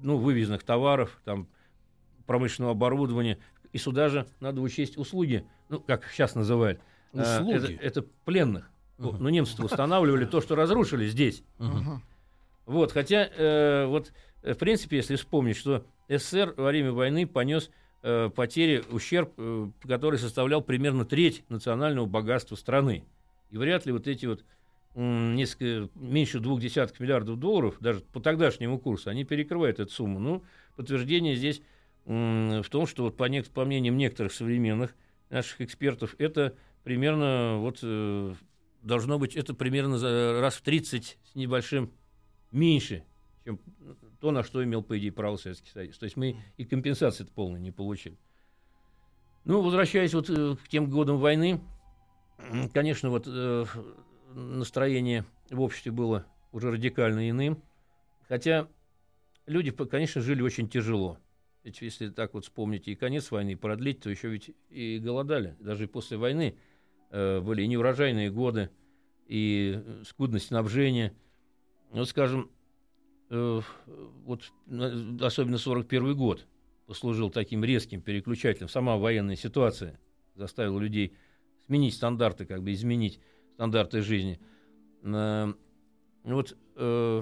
[0.02, 1.48] ну, вывезенных товаров, там,
[2.26, 3.40] промышленного оборудования.
[3.72, 6.80] И сюда же надо учесть услуги, ну, как сейчас называют.
[7.14, 7.76] Э, услуги?
[7.76, 8.70] Это, это пленных.
[8.98, 9.18] Uh-huh.
[9.20, 11.44] Ну, немцы восстанавливали то, что разрушили здесь.
[11.60, 12.00] Uh-huh.
[12.66, 17.70] Вот, хотя, э, вот, в принципе, если вспомнить, что СССР во время войны понес
[18.06, 23.04] э, потери, ущерб, э, который составлял примерно треть национального богатства страны.
[23.50, 24.46] И вряд ли вот эти вот
[24.94, 30.20] несколько, меньше двух десятков миллиардов долларов, даже по тогдашнему курсу, они перекрывают эту сумму.
[30.20, 30.44] Ну,
[30.76, 31.62] подтверждение здесь
[32.06, 34.96] в том, что вот по, нек- по мнениям некоторых современных
[35.30, 38.36] наших экспертов, это примерно вот э,
[38.84, 40.00] должно быть это примерно
[40.40, 41.92] раз в 30 с небольшим
[42.52, 43.04] меньше,
[43.44, 43.60] чем
[44.20, 45.98] то, на что имел, по идее, право Советский Союз.
[45.98, 48.18] То есть мы и компенсации полной не получили.
[49.44, 51.62] Ну, возвращаясь вот э, к тем годам войны,
[52.74, 53.66] конечно, вот э,
[54.34, 57.62] настроение в обществе было уже радикально иным.
[58.28, 58.68] Хотя
[59.46, 61.20] люди, конечно, жили очень тяжело.
[61.64, 65.56] Ведь если так вот вспомнить и конец войны продлить, то еще ведь и голодали.
[65.60, 66.56] Даже после войны
[67.12, 68.70] э, были и неурожайные годы,
[69.28, 71.14] и скудность снабжения.
[71.92, 72.52] Вот, скажем,
[73.30, 73.62] э,
[74.26, 74.52] вот
[75.22, 76.46] особенно 41 год
[76.86, 78.70] послужил таким резким переключателем.
[78.70, 80.00] Сама военная ситуация
[80.36, 81.14] заставила людей
[81.66, 83.20] сменить стандарты, как бы изменить
[83.54, 84.40] стандарты жизни.
[85.04, 85.54] Э,
[86.24, 87.22] вот э,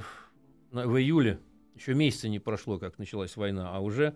[0.72, 1.40] в июле,
[1.76, 4.16] еще месяца не прошло, как началась война, а уже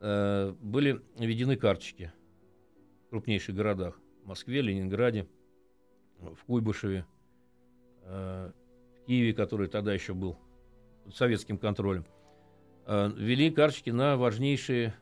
[0.00, 2.12] э, были введены карточки
[3.06, 3.98] в крупнейших городах.
[4.22, 5.28] В Москве, Ленинграде,
[6.18, 7.06] в Куйбышеве,
[8.02, 8.52] э,
[9.02, 10.38] в Киеве, который тогда еще был
[11.12, 12.04] советским контролем,
[12.86, 14.94] э, ввели карточки на важнейшие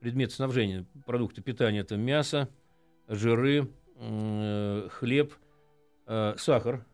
[0.00, 0.86] предметы снабжения.
[1.06, 2.48] Продукты питания– это мясо,
[3.08, 5.34] жиры, э, хлеб,
[6.06, 6.84] э, сахар.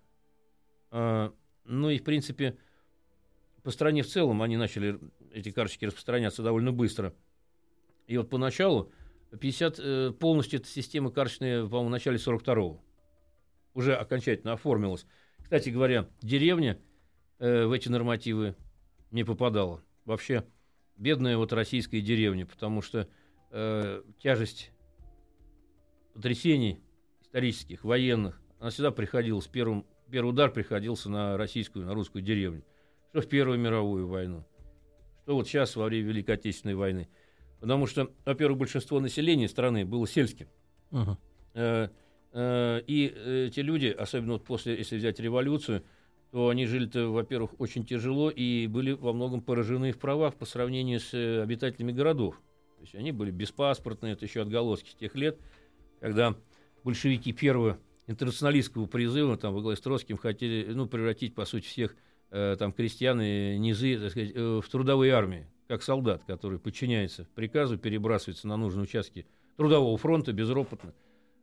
[0.90, 2.56] Ну и, в принципе,
[3.64, 5.00] по стране в целом они начали,
[5.32, 7.12] эти карточки, распространяться довольно быстро.
[8.06, 8.92] И вот поначалу
[9.40, 12.80] 50, полностью эта система карточная, по-моему, в начале 42-го
[13.72, 15.04] уже окончательно оформилась.
[15.42, 16.78] Кстати говоря, деревня–
[17.44, 18.56] э, в эти нормативы
[19.10, 19.82] не попадала.
[20.06, 20.44] Вообще,
[20.96, 23.06] бедная вот российская деревня, потому что
[23.50, 24.70] э, тяжесть
[26.14, 26.80] потрясений
[27.20, 32.64] исторических, военных, она всегда приходилась, первым, первый удар приходился на российскую, на русскую деревню.
[33.10, 34.44] Что в Первую мировую войну,
[35.22, 37.08] что вот сейчас во время Великой Отечественной войны.
[37.60, 40.48] Потому что, во-первых, большинство населения страны было сельским.
[40.90, 41.16] Uh-huh.
[41.54, 41.88] Э,
[42.32, 45.84] э, и э, эти люди, особенно вот после, если взять революцию,
[46.34, 50.98] то они жили-то, во-первых, очень тяжело и были во многом поражены в правах по сравнению
[50.98, 52.42] с э, обитателями городов.
[52.74, 55.38] То есть они были беспаспортные, это еще отголоски тех лет,
[56.00, 56.34] когда
[56.82, 61.94] большевики первого интернационалистского призыва там, во главе с Троцким хотели ну, превратить, по сути, всех
[62.32, 67.28] э, там, крестьян и низы так сказать, э, в трудовые армии, как солдат, который подчиняется
[67.36, 69.24] приказу, перебрасывается на нужные участки
[69.56, 70.94] трудового фронта безропотно.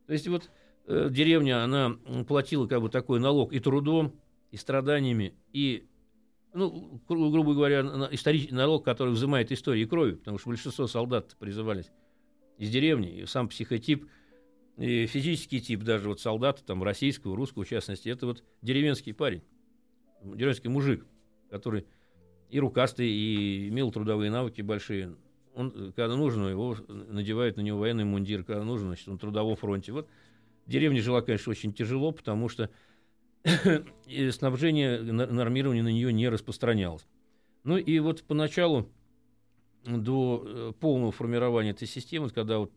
[0.06, 0.50] То есть вот
[0.84, 1.96] э, деревня, она
[2.28, 4.12] платила как бы такой налог и трудом,
[4.52, 5.88] и страданиями, и,
[6.54, 7.80] ну, грубо говоря,
[8.12, 11.90] исторический налог, который взимает истории крови, потому что большинство солдат призывались
[12.58, 14.06] из деревни, и сам психотип,
[14.76, 19.42] и физический тип даже вот солдата, там, российского, русского, в частности, это вот деревенский парень,
[20.22, 21.04] деревенский мужик,
[21.50, 21.86] который
[22.50, 25.16] и рукастый, и имел трудовые навыки большие.
[25.54, 29.56] Он, когда нужно, его надевают на него военный мундир, когда нужно, значит, он на трудовом
[29.56, 29.92] фронте.
[29.92, 30.08] Вот
[30.66, 32.68] деревня жила, конечно, очень тяжело, потому что
[34.32, 37.06] снабжение, нормирование на нее не распространялось.
[37.64, 38.88] Ну и вот поначалу,
[39.84, 42.72] до э, полного формирования этой системы, когда вот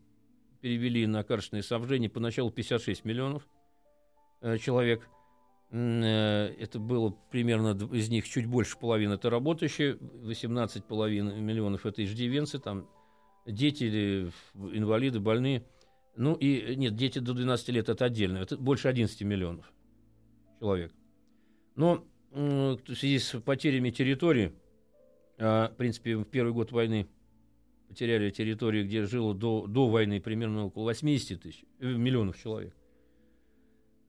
[0.60, 3.46] перевели на карточное снабжение, поначалу 56 миллионов
[4.40, 5.08] э, человек,
[5.70, 12.58] э, это было примерно из них чуть больше половины это работающие, 18,5 миллионов это иждивенцы,
[12.58, 12.88] там
[13.46, 15.64] дети или инвалиды, больные.
[16.16, 19.70] Ну и нет, дети до 12 лет это отдельно, это больше 11 миллионов
[20.58, 20.92] человек.
[21.74, 24.52] Но в связи с потерями территории,
[25.38, 27.06] а, в принципе, в первый год войны
[27.88, 32.74] потеряли территории, где жило до, до войны примерно около 80 тысяч, э, миллионов человек,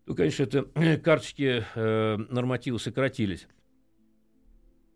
[0.06, 0.64] то, конечно, это
[1.04, 3.48] карточки э, нормативы сократились.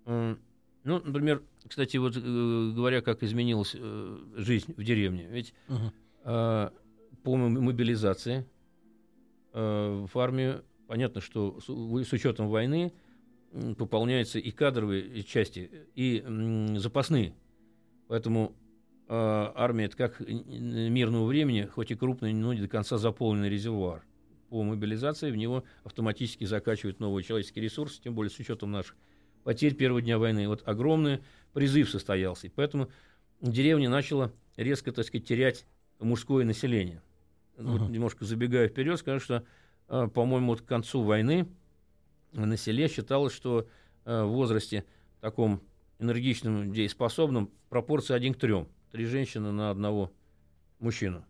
[0.05, 0.35] Э,
[0.83, 5.27] ну, например, кстати, вот э, говоря, как изменилась э, жизнь в деревне.
[5.29, 5.91] Ведь uh-huh.
[6.25, 6.69] э,
[7.23, 8.45] по мобилизации
[9.53, 12.91] э, в армию Понятно, что с, с учетом войны
[13.77, 16.21] пополняются и кадровые части, и
[16.79, 17.33] запасные.
[18.09, 18.53] Поэтому
[19.07, 19.13] э,
[19.55, 24.03] армия это как мирного времени, хоть и крупный, но не до конца заполненный резервуар.
[24.49, 28.97] По мобилизации в него автоматически закачивают новые человеческие ресурсы, тем более с учетом наших
[29.45, 30.45] потерь первого дня войны.
[30.49, 31.21] Вот огромный
[31.53, 32.47] призыв состоялся.
[32.47, 32.89] И поэтому
[33.39, 35.65] деревня начала резко, так сказать, терять
[36.01, 37.01] мужское население.
[37.55, 37.77] Uh-huh.
[37.77, 39.45] Вот немножко забегая вперед, скажу, что
[39.91, 41.49] по-моему, вот к концу войны
[42.31, 43.67] на селе считалось, что
[44.05, 44.85] а, в возрасте
[45.19, 45.61] таком
[45.99, 48.69] энергичном, дееспособном пропорция один к трем.
[48.91, 50.13] Три женщины на одного
[50.79, 51.25] мужчину.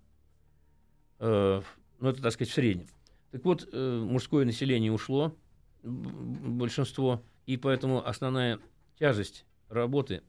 [1.18, 1.64] А,
[2.00, 2.86] ну, это, так сказать, в среднем.
[3.32, 5.36] Так вот, э, мужское население ушло,
[5.82, 8.60] большинство, и поэтому основная
[9.00, 10.22] тяжесть работы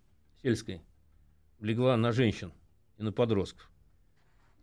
[0.42, 0.80] сельской
[1.58, 2.52] легла на женщин
[2.96, 3.70] и на подростков.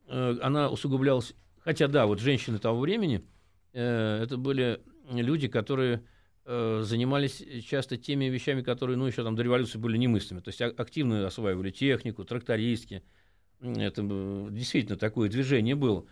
[0.07, 3.23] Э, она усугублялась, хотя да, вот женщины того времени–
[3.73, 6.03] это были люди, которые
[6.45, 10.41] э, занимались часто теми вещами, которые, ну, еще там до революции были немыслимы.
[10.41, 13.03] То есть активно осваивали технику, трактористки.
[13.61, 14.01] Это
[14.51, 16.05] действительно такое движение было.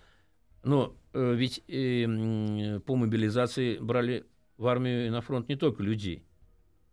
[0.63, 4.26] Но э, ведь по мобилизации брали
[4.58, 6.24] в армию и на фронт не только людей.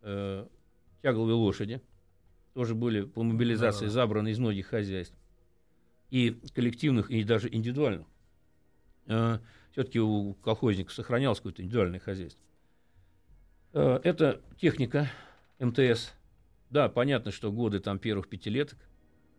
[0.01, 1.81] Тягловые лошади
[2.53, 5.17] тоже были по мобилизации забраны из многих хозяйств.
[6.11, 8.07] И коллективных, и даже индивидуальных
[9.07, 12.43] все-таки у колхозников сохранялось какое-то индивидуальное хозяйство.
[13.73, 15.11] Э, это техника
[15.59, 16.13] МТС.
[16.71, 18.79] Да, понятно, что годы там первых пятилеток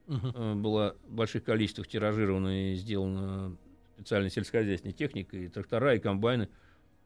[0.08, 0.56] угу.
[0.56, 3.58] было в больших количествах тиражировано и сделано
[3.95, 6.49] специальной сельскохозяйственной техникой, и трактора, и комбайны.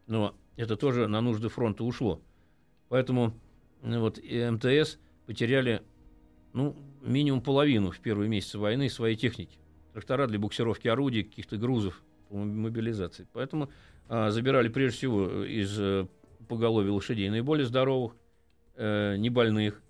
[0.06, 2.20] Но это тоже на нужды фронта ушло.
[2.88, 3.32] Поэтому
[3.82, 5.82] вот МТС потеряли
[6.52, 9.58] ну, минимум половину в первые месяцы войны своей техники.
[9.92, 13.26] Трактора для буксировки орудий, каких-то грузов, по мобилизации.
[13.32, 13.70] Поэтому
[14.08, 16.06] а, забирали прежде всего из а,
[16.48, 18.14] поголовья лошадей наиболее здоровых,
[18.76, 19.82] э, небольных,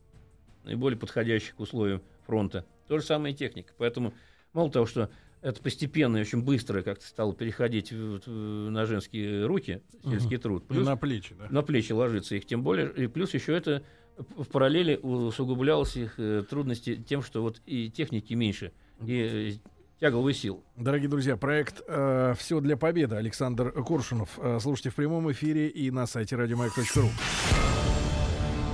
[0.65, 2.67] наиболее подходящих к условиям фронта.
[2.89, 3.73] То же самое и техника.
[3.79, 4.13] Поэтому
[4.53, 5.11] мало того, что
[5.43, 10.43] это постепенно и очень быстро как-то стало переходить в, в, на женские руки, сельский угу.
[10.43, 10.67] труд.
[10.67, 11.47] Плюс, на плечи, да?
[11.51, 12.93] На плечи ложится их, тем более.
[12.93, 13.83] И плюс еще это
[14.19, 18.73] в параллели усугублялось их э, трудности тем, что вот и техники меньше,
[19.03, 19.61] и
[20.01, 20.65] тяговых сил.
[20.77, 24.39] Дорогие друзья, проект э, «Все для победы» Александр Куршунов.
[24.39, 27.09] Э, слушайте в прямом эфире и на сайте радиомаяк.ру.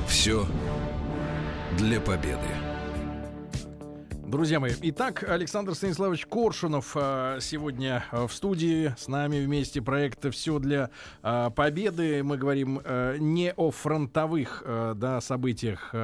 [0.09, 0.47] «Все
[1.79, 2.66] для победы».
[4.27, 10.33] Друзья мои, итак, Александр Станиславович Коршунов а, сегодня а, в студии с нами вместе проекта
[10.33, 10.91] «Все для
[11.23, 12.25] а, победы».
[12.25, 12.83] Мы говорим
[13.21, 14.65] не о фронтовых
[14.97, 15.95] да, событиях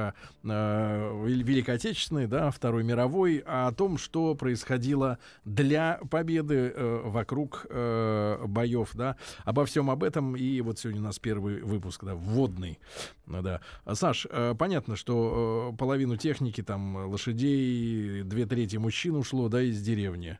[0.41, 8.91] Великой Отечественной, да, Второй мировой, а о том, что происходило для победы вокруг боев.
[8.93, 9.17] Да.
[9.43, 10.37] Обо всем об этом.
[10.37, 12.79] И вот сегодня у нас первый выпуск, да, вводный.
[13.27, 13.59] Да.
[13.91, 20.37] Саш, понятно, что половину техники, там, лошадей, две трети мужчин ушло, да, из деревни.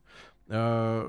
[0.49, 1.07] А,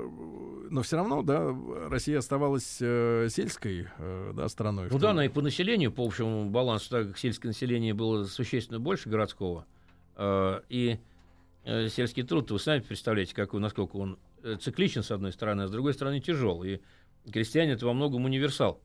[0.69, 1.55] но все равно, да,
[1.89, 4.87] Россия оставалась э, сельской э, да, страной.
[4.89, 8.79] Ну да, она и по населению, по общему балансу, так как сельское население было существенно
[8.79, 9.65] больше городского.
[10.15, 10.99] Э, и
[11.65, 14.17] э, сельский труд, вы сами представляете, какой, насколько он
[14.61, 16.63] цикличен, с одной стороны, а с другой стороны тяжел.
[16.63, 16.79] И
[17.31, 18.79] крестьянин это во многом универсал.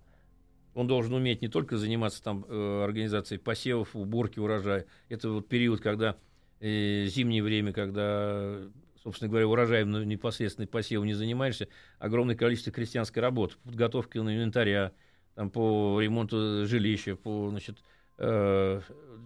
[0.75, 4.87] Он должен уметь не только заниматься там э, организацией посевов, уборки урожая.
[5.09, 6.17] Это вот период, когда
[6.61, 8.61] зимнее время, когда
[9.03, 14.93] собственно говоря, урожаем непосредственно посевом не занимаешься, огромное количество крестьянской работы, подготовки инвентаря,
[15.35, 17.79] там, по ремонту жилища, по, значит,
[18.19, 18.81] э,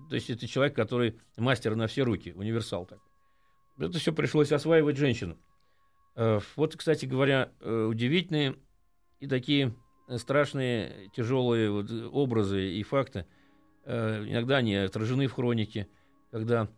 [0.08, 2.98] то есть это человек, который мастер на все руки, универсал так.
[3.78, 5.38] Это все пришлось осваивать женщинам.
[6.14, 8.56] Э, вот, кстати говоря, э, удивительные
[9.18, 9.74] и такие
[10.16, 13.26] страшные, тяжелые вот образы и факты.
[13.84, 15.88] Э, иногда они отражены в хронике,
[16.30, 16.68] когда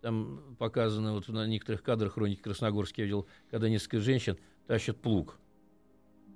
[0.00, 5.38] там показано вот на некоторых кадрах хроники Красногорск я видел, когда несколько женщин тащат плуг.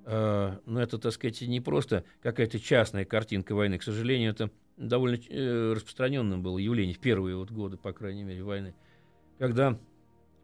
[0.04, 3.78] Но это, так сказать, не просто какая-то частная картинка войны.
[3.78, 5.18] К сожалению, это довольно
[5.74, 8.74] распространенным было явление в первые вот годы, по крайней мере, войны,
[9.38, 9.78] когда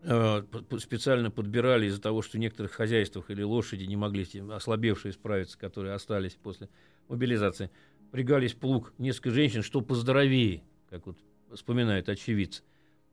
[0.03, 0.43] Э,
[0.79, 5.95] специально подбирали из-за того, что в некоторых хозяйствах или лошади не могли ослабевшие справиться, которые
[5.95, 6.69] остались после
[7.09, 7.71] мобилизации,
[8.12, 11.19] пригались плуг несколько женщин, что поздоровее, как вот
[11.53, 12.62] вспоминает очевидцы.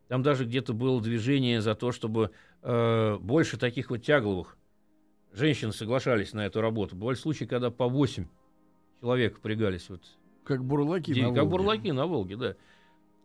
[0.08, 2.32] Там даже где-то было движение за то, чтобы
[2.62, 4.58] э, больше таких вот тягловых
[5.34, 6.95] женщин соглашались на эту работу.
[6.95, 8.26] Бывали случаи, когда по 8
[9.01, 9.89] человек впрягались.
[9.89, 10.01] Вот,
[10.43, 11.39] как бурлаки на Волге.
[11.39, 12.56] Как бурлаки на Волге, да.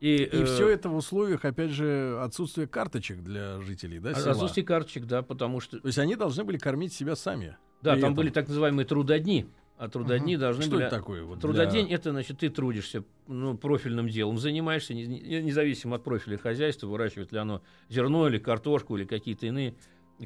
[0.00, 4.30] И, и э, все это в условиях, опять же, отсутствия карточек для жителей, да, села?
[4.30, 5.78] Отсутствие карточек, да, потому что...
[5.78, 7.58] То есть они должны были кормить себя сами?
[7.82, 8.14] Да, там этом.
[8.14, 9.46] были так называемые трудодни.
[9.80, 10.40] А трудодни угу.
[10.40, 10.86] должны Что были...
[10.86, 11.22] это такое?
[11.24, 11.94] Вот Трудодень для...
[11.96, 17.62] это, значит, ты трудишься ну, профильным делом, занимаешься, независимо от профиля хозяйства, выращивает ли оно
[17.88, 19.74] зерно или картошку или какие-то иные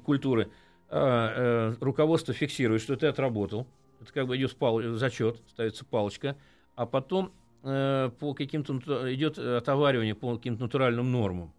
[0.03, 0.51] культуры.
[0.89, 3.67] А, э, руководство фиксирует, что ты отработал.
[4.01, 4.83] Это как бы идет пал...
[4.97, 6.37] зачет, ставится палочка,
[6.75, 7.33] а потом
[7.67, 8.75] Э, по каким-то
[9.15, 11.55] идет отоваривание по каким-то натуральным нормам.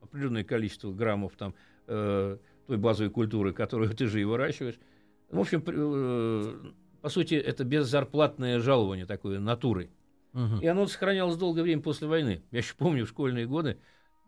[0.00, 1.54] Определенное количество граммов там
[1.86, 4.78] э, той базовой культуры, которую ты же и выращиваешь.
[5.30, 6.54] В общем, э,
[7.00, 9.90] по сути, это беззарплатное жалование такое натурой.
[10.34, 10.60] Угу.
[10.60, 12.42] И оно сохранялось долгое время после войны.
[12.50, 13.78] Я еще помню в школьные годы,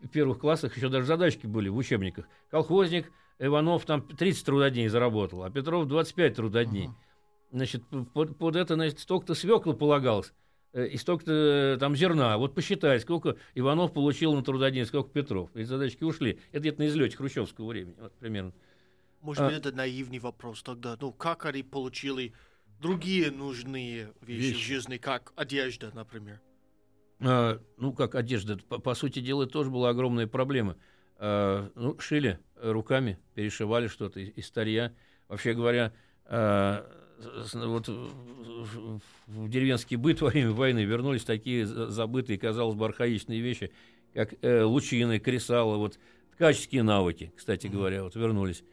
[0.01, 2.25] в первых классах еще даже задачки были в учебниках.
[2.51, 6.87] Колхозник Иванов там 30 трудодней заработал, а Петров 25 трудодней.
[6.87, 6.95] Угу.
[7.53, 10.33] Значит, под, под это, значит, столько-то свекла полагалось.
[10.73, 11.31] Э, и столько-то
[11.75, 12.37] э, там зерна.
[12.37, 15.49] Вот посчитай, сколько Иванов получил на трудодень, сколько Петров.
[15.55, 16.39] Эти задачки ушли.
[16.51, 18.53] Это где-то на излете хрущевского времени, вот примерно.
[19.21, 20.97] Может а, быть, это наивный вопрос тогда.
[20.99, 22.33] Ну, как они получили
[22.83, 24.55] другие нужные вещи, вещи.
[24.55, 26.39] в жизни, как одежда, например?
[27.21, 28.57] А, ну, как одежда.
[28.57, 30.77] По, по сути дела, тоже была огромная проблема.
[31.15, 34.93] А, ну, шили руками, перешивали что-то из, из старья.
[35.29, 35.93] Вообще говоря,
[36.25, 36.85] а,
[37.53, 43.71] вот в деревенский быт во время войны вернулись такие забытые, казалось бы, архаичные вещи,
[44.13, 45.97] как э, лучины, кресала, вот
[46.33, 48.63] ткаческие навыки, кстати говоря, вот вернулись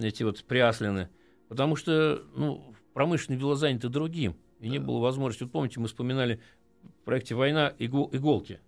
[0.00, 1.08] эти вот пряслины,
[1.48, 5.44] потому что, ну, промышленные дела заняты другим, и не было возможности.
[5.44, 6.40] Вот помните, мы вспоминали
[6.82, 8.60] в проекте «Война» игол, иголки,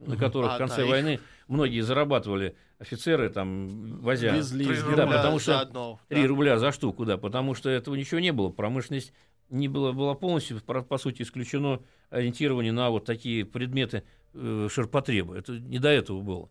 [0.00, 1.20] на которых а, в конце да, войны их...
[1.48, 4.34] многие зарабатывали офицеры там возя.
[4.34, 4.66] Везли,
[4.96, 6.28] да, потому что одно, 3 да.
[6.28, 8.50] рубля за штуку, да, потому что этого ничего не было.
[8.50, 9.12] Промышленность
[9.50, 11.80] не было, было полностью, по сути, исключено
[12.10, 14.02] ориентирование на вот такие предметы
[14.34, 15.36] э, ширпотреба.
[15.36, 16.48] Это не до этого было.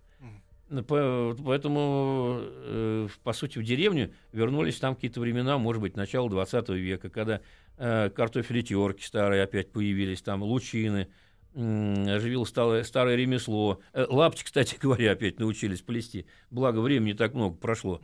[0.72, 7.10] Поэтому, э, по сути, в деревню вернулись там какие-то времена, может быть, начало 20 века,
[7.10, 7.42] когда
[7.78, 11.10] э, картофелетерки старые опять появились, там лучины,
[11.54, 13.82] оживилось старое, старое ремесло.
[13.92, 16.26] Э, лапти, кстати говоря, опять научились плести.
[16.50, 18.02] Благо, времени так много прошло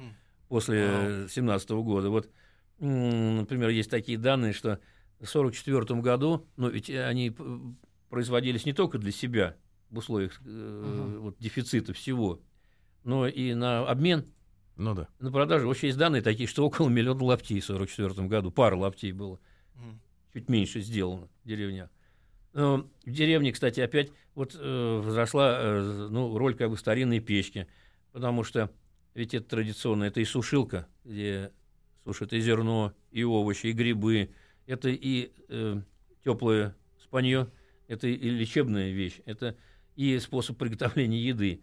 [0.50, 2.10] после 17 года.
[2.10, 2.30] Вот,
[2.80, 4.80] например, есть такие данные, что
[5.22, 7.34] в 1944 году, но ведь они
[8.10, 9.56] производились не только для себя
[9.90, 12.42] в условиях uh вот, дефицита всего,
[13.08, 14.26] но и на обмен,
[14.76, 15.08] ну да.
[15.20, 15.68] на продажу.
[15.68, 19.40] Вообще есть данные такие, что около миллиона лаптей в 1944 году, пара лаптей было.
[19.76, 19.96] uh
[20.34, 21.90] Чуть меньше сделано в деревнях.
[22.54, 27.68] Э, в деревне, кстати, опять вот э, возросла э, ну, роль как бы старинной печки,
[28.12, 28.70] потому что
[29.16, 31.54] ведь это традиционно, это и сушилка, где
[32.04, 34.32] сушат и зерно, и овощи, и грибы,
[34.66, 35.82] это и э,
[36.26, 37.48] теплое спанье,
[37.88, 39.56] это и лечебная вещь, это
[39.96, 41.62] и способ приготовления еды.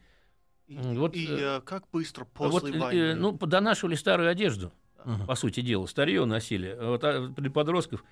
[0.67, 2.99] И, вот, и э, как быстро после вот, войны?
[2.99, 5.27] Э, ну, донашивали старую одежду, uh-huh.
[5.27, 6.77] по сути дела, старье носили.
[6.81, 8.03] Вот, а, для подростков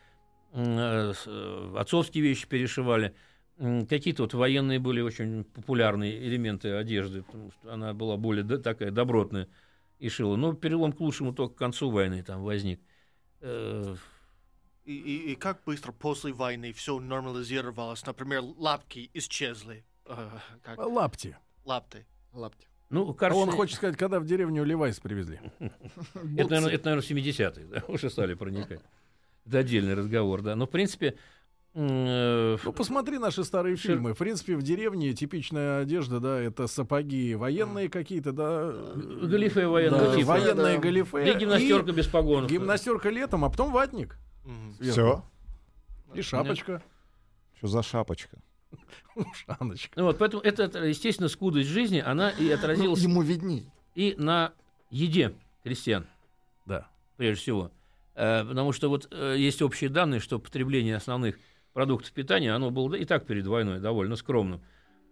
[0.55, 3.15] Э, э, отцовские вещи перешивали.
[3.59, 9.49] Какие-то вот военные были очень популярные элементы одежды, потому что она была более такая добротная
[9.99, 10.37] и шила.
[10.37, 12.81] Но перелом к лучшему только к концу войны там возник.
[13.41, 13.97] Э,
[14.85, 18.05] и, и, и как быстро после войны все нормализировалось?
[18.05, 19.85] Например, лапки исчезли.
[20.05, 20.79] Как?
[20.79, 21.37] Лапти.
[21.65, 22.05] Лапти.
[22.33, 22.67] Лапти.
[22.91, 23.43] Ну, кажется...
[23.43, 25.41] А он хочет сказать, когда в деревню Левайс привезли.
[26.37, 28.81] Это, наверное, 70-е, уже стали проникать.
[29.47, 30.55] Это отдельный разговор, да.
[30.55, 31.17] Но, в принципе,
[31.75, 33.93] Э, ну, посмотри наши старые Шир...
[33.93, 34.13] фильмы.
[34.15, 38.73] В принципе, в деревне типичная одежда, да, это сапоги военные какие-то, да.
[38.95, 40.01] Галифе военные.
[40.01, 40.27] Да, типа.
[40.27, 40.81] военные да.
[40.81, 41.33] галифе.
[41.33, 42.51] И гимнастерка без погонов.
[42.51, 44.19] Гимнастерка летом, а потом ватник.
[44.81, 45.25] Все.
[46.15, 46.83] И шапочка.
[47.57, 48.39] Что за шапочка?
[49.15, 49.93] Ушаночка.
[49.97, 53.03] Ну вот, поэтому это, естественно, скудость жизни, она и отразилась...
[53.03, 53.67] Ну, ему видней.
[53.95, 54.53] И на
[54.91, 56.07] еде крестьян.
[56.67, 56.89] Да.
[57.17, 57.71] Прежде всего.
[58.15, 61.39] Э, потому что вот э, есть общие данные, что потребление основных
[61.73, 64.61] продуктов питания, оно было и так перед войной довольно скромным.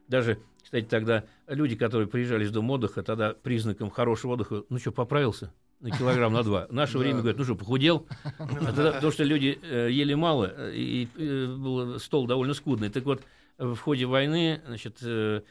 [0.09, 4.93] Даже, кстати, тогда люди, которые приезжали из дома отдыха, тогда признаком хорошего отдыха, ну что,
[4.93, 5.53] поправился?
[5.81, 6.67] на килограмм на два.
[6.67, 8.07] В наше время говорят, ну что, похудел?
[8.39, 12.91] А тогда, потому что люди э, ели мало, э, и э, был стол довольно скудный.
[12.91, 13.23] Так вот,
[13.61, 15.43] в ходе войны, значит, э,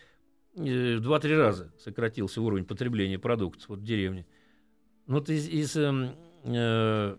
[0.55, 4.25] э, два-три раза сократился уровень потребления продуктов вот, в деревне.
[5.05, 7.17] Ну, вот из, из, эм, э,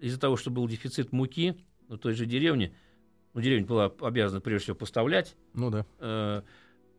[0.00, 1.56] из-за того, что был дефицит муки,
[1.88, 2.74] в той же деревне,
[3.32, 5.36] ну, деревня была обязана прежде всего поставлять.
[5.54, 5.86] Ну да.
[6.00, 6.42] Э,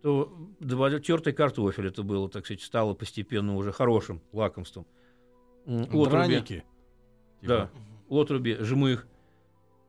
[0.02, 4.88] то тертый картофель это было, так сказать, стало постепенно уже хорошим лакомством.
[5.66, 6.10] Отруби.
[6.10, 6.64] Драники.
[7.42, 7.70] Да,
[8.10, 9.08] отруби, жмых.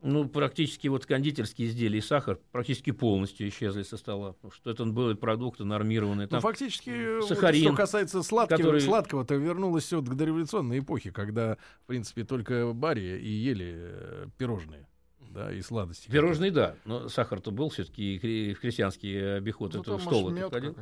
[0.01, 4.33] Ну, практически вот кондитерские изделия и сахар практически полностью исчезли со стола.
[4.35, 6.27] Потому что это были продукты нормированные.
[6.27, 8.81] Ну, Там ну, фактически, сахарин, вот, что касается сладкого, который...
[8.81, 14.27] сладкого, то вернулось все к дореволюционной эпохе, когда, в принципе, только бари и ели э,
[14.39, 14.87] пирожные
[15.31, 16.11] да, и сладости.
[16.11, 18.19] Пирожные, да, но сахар-то был все-таки
[18.55, 20.77] в крестьянский обиход, ну, это в стол ходил.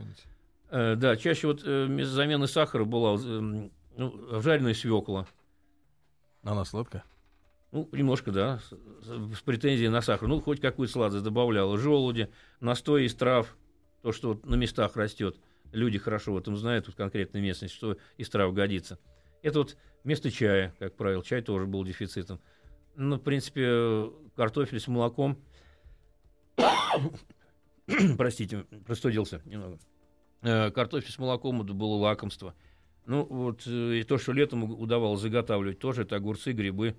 [0.70, 5.26] Э, да, чаще вот э, замены сахара была э, ну, жареная свекла.
[6.42, 7.04] Она сладкая?
[7.72, 8.60] Ну, немножко, да,
[9.02, 10.28] с, претензией на сахар.
[10.28, 11.76] Ну, хоть какую сладость добавляла.
[11.78, 13.56] Желуди, настой из трав,
[14.02, 15.36] то, что вот на местах растет.
[15.72, 18.98] Люди хорошо в этом знают, тут конкретной местности, что из трав годится.
[19.42, 21.24] Это вот вместо чая, как правило.
[21.24, 22.40] Чай тоже был дефицитом.
[22.94, 25.36] Ну, в принципе, картофель с молоком.
[28.16, 29.78] Простите, простудился немного.
[30.42, 32.54] Э, картофель с молоком это было лакомство.
[33.06, 36.96] Ну, вот э, и то, что летом удавалось заготавливать, тоже это огурцы, грибы.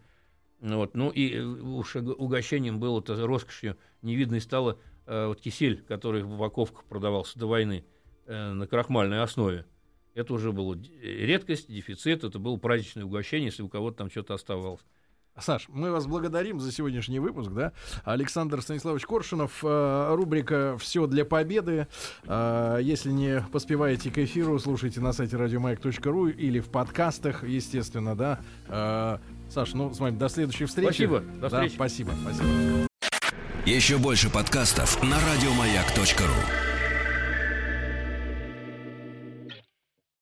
[0.60, 0.96] Вот.
[0.96, 6.34] Ну, и э, уж угощением было, это роскошью невидной стало э, вот кисель, который в
[6.34, 7.86] упаковках продавался до войны
[8.26, 9.66] э, на крахмальной основе.
[10.16, 14.82] Это уже было редкость, дефицит, это было праздничное угощение, если у кого-то там что-то оставалось.
[15.40, 17.72] Саш, мы вас благодарим за сегодняшний выпуск, да?
[18.04, 21.88] Александр Станиславович Коршунов, э, рубрика «Все для победы».
[22.26, 28.40] Э, если не поспеваете к эфиру, слушайте на сайте радиомаяк.ру или в подкастах, естественно, да.
[28.68, 29.18] Э,
[29.50, 30.88] Саш, ну, с вами до следующей встречи.
[30.88, 31.70] Спасибо, до встречи.
[31.70, 32.48] Да, спасибо, спасибо.
[33.66, 36.77] Еще больше подкастов на радиомаяк.ру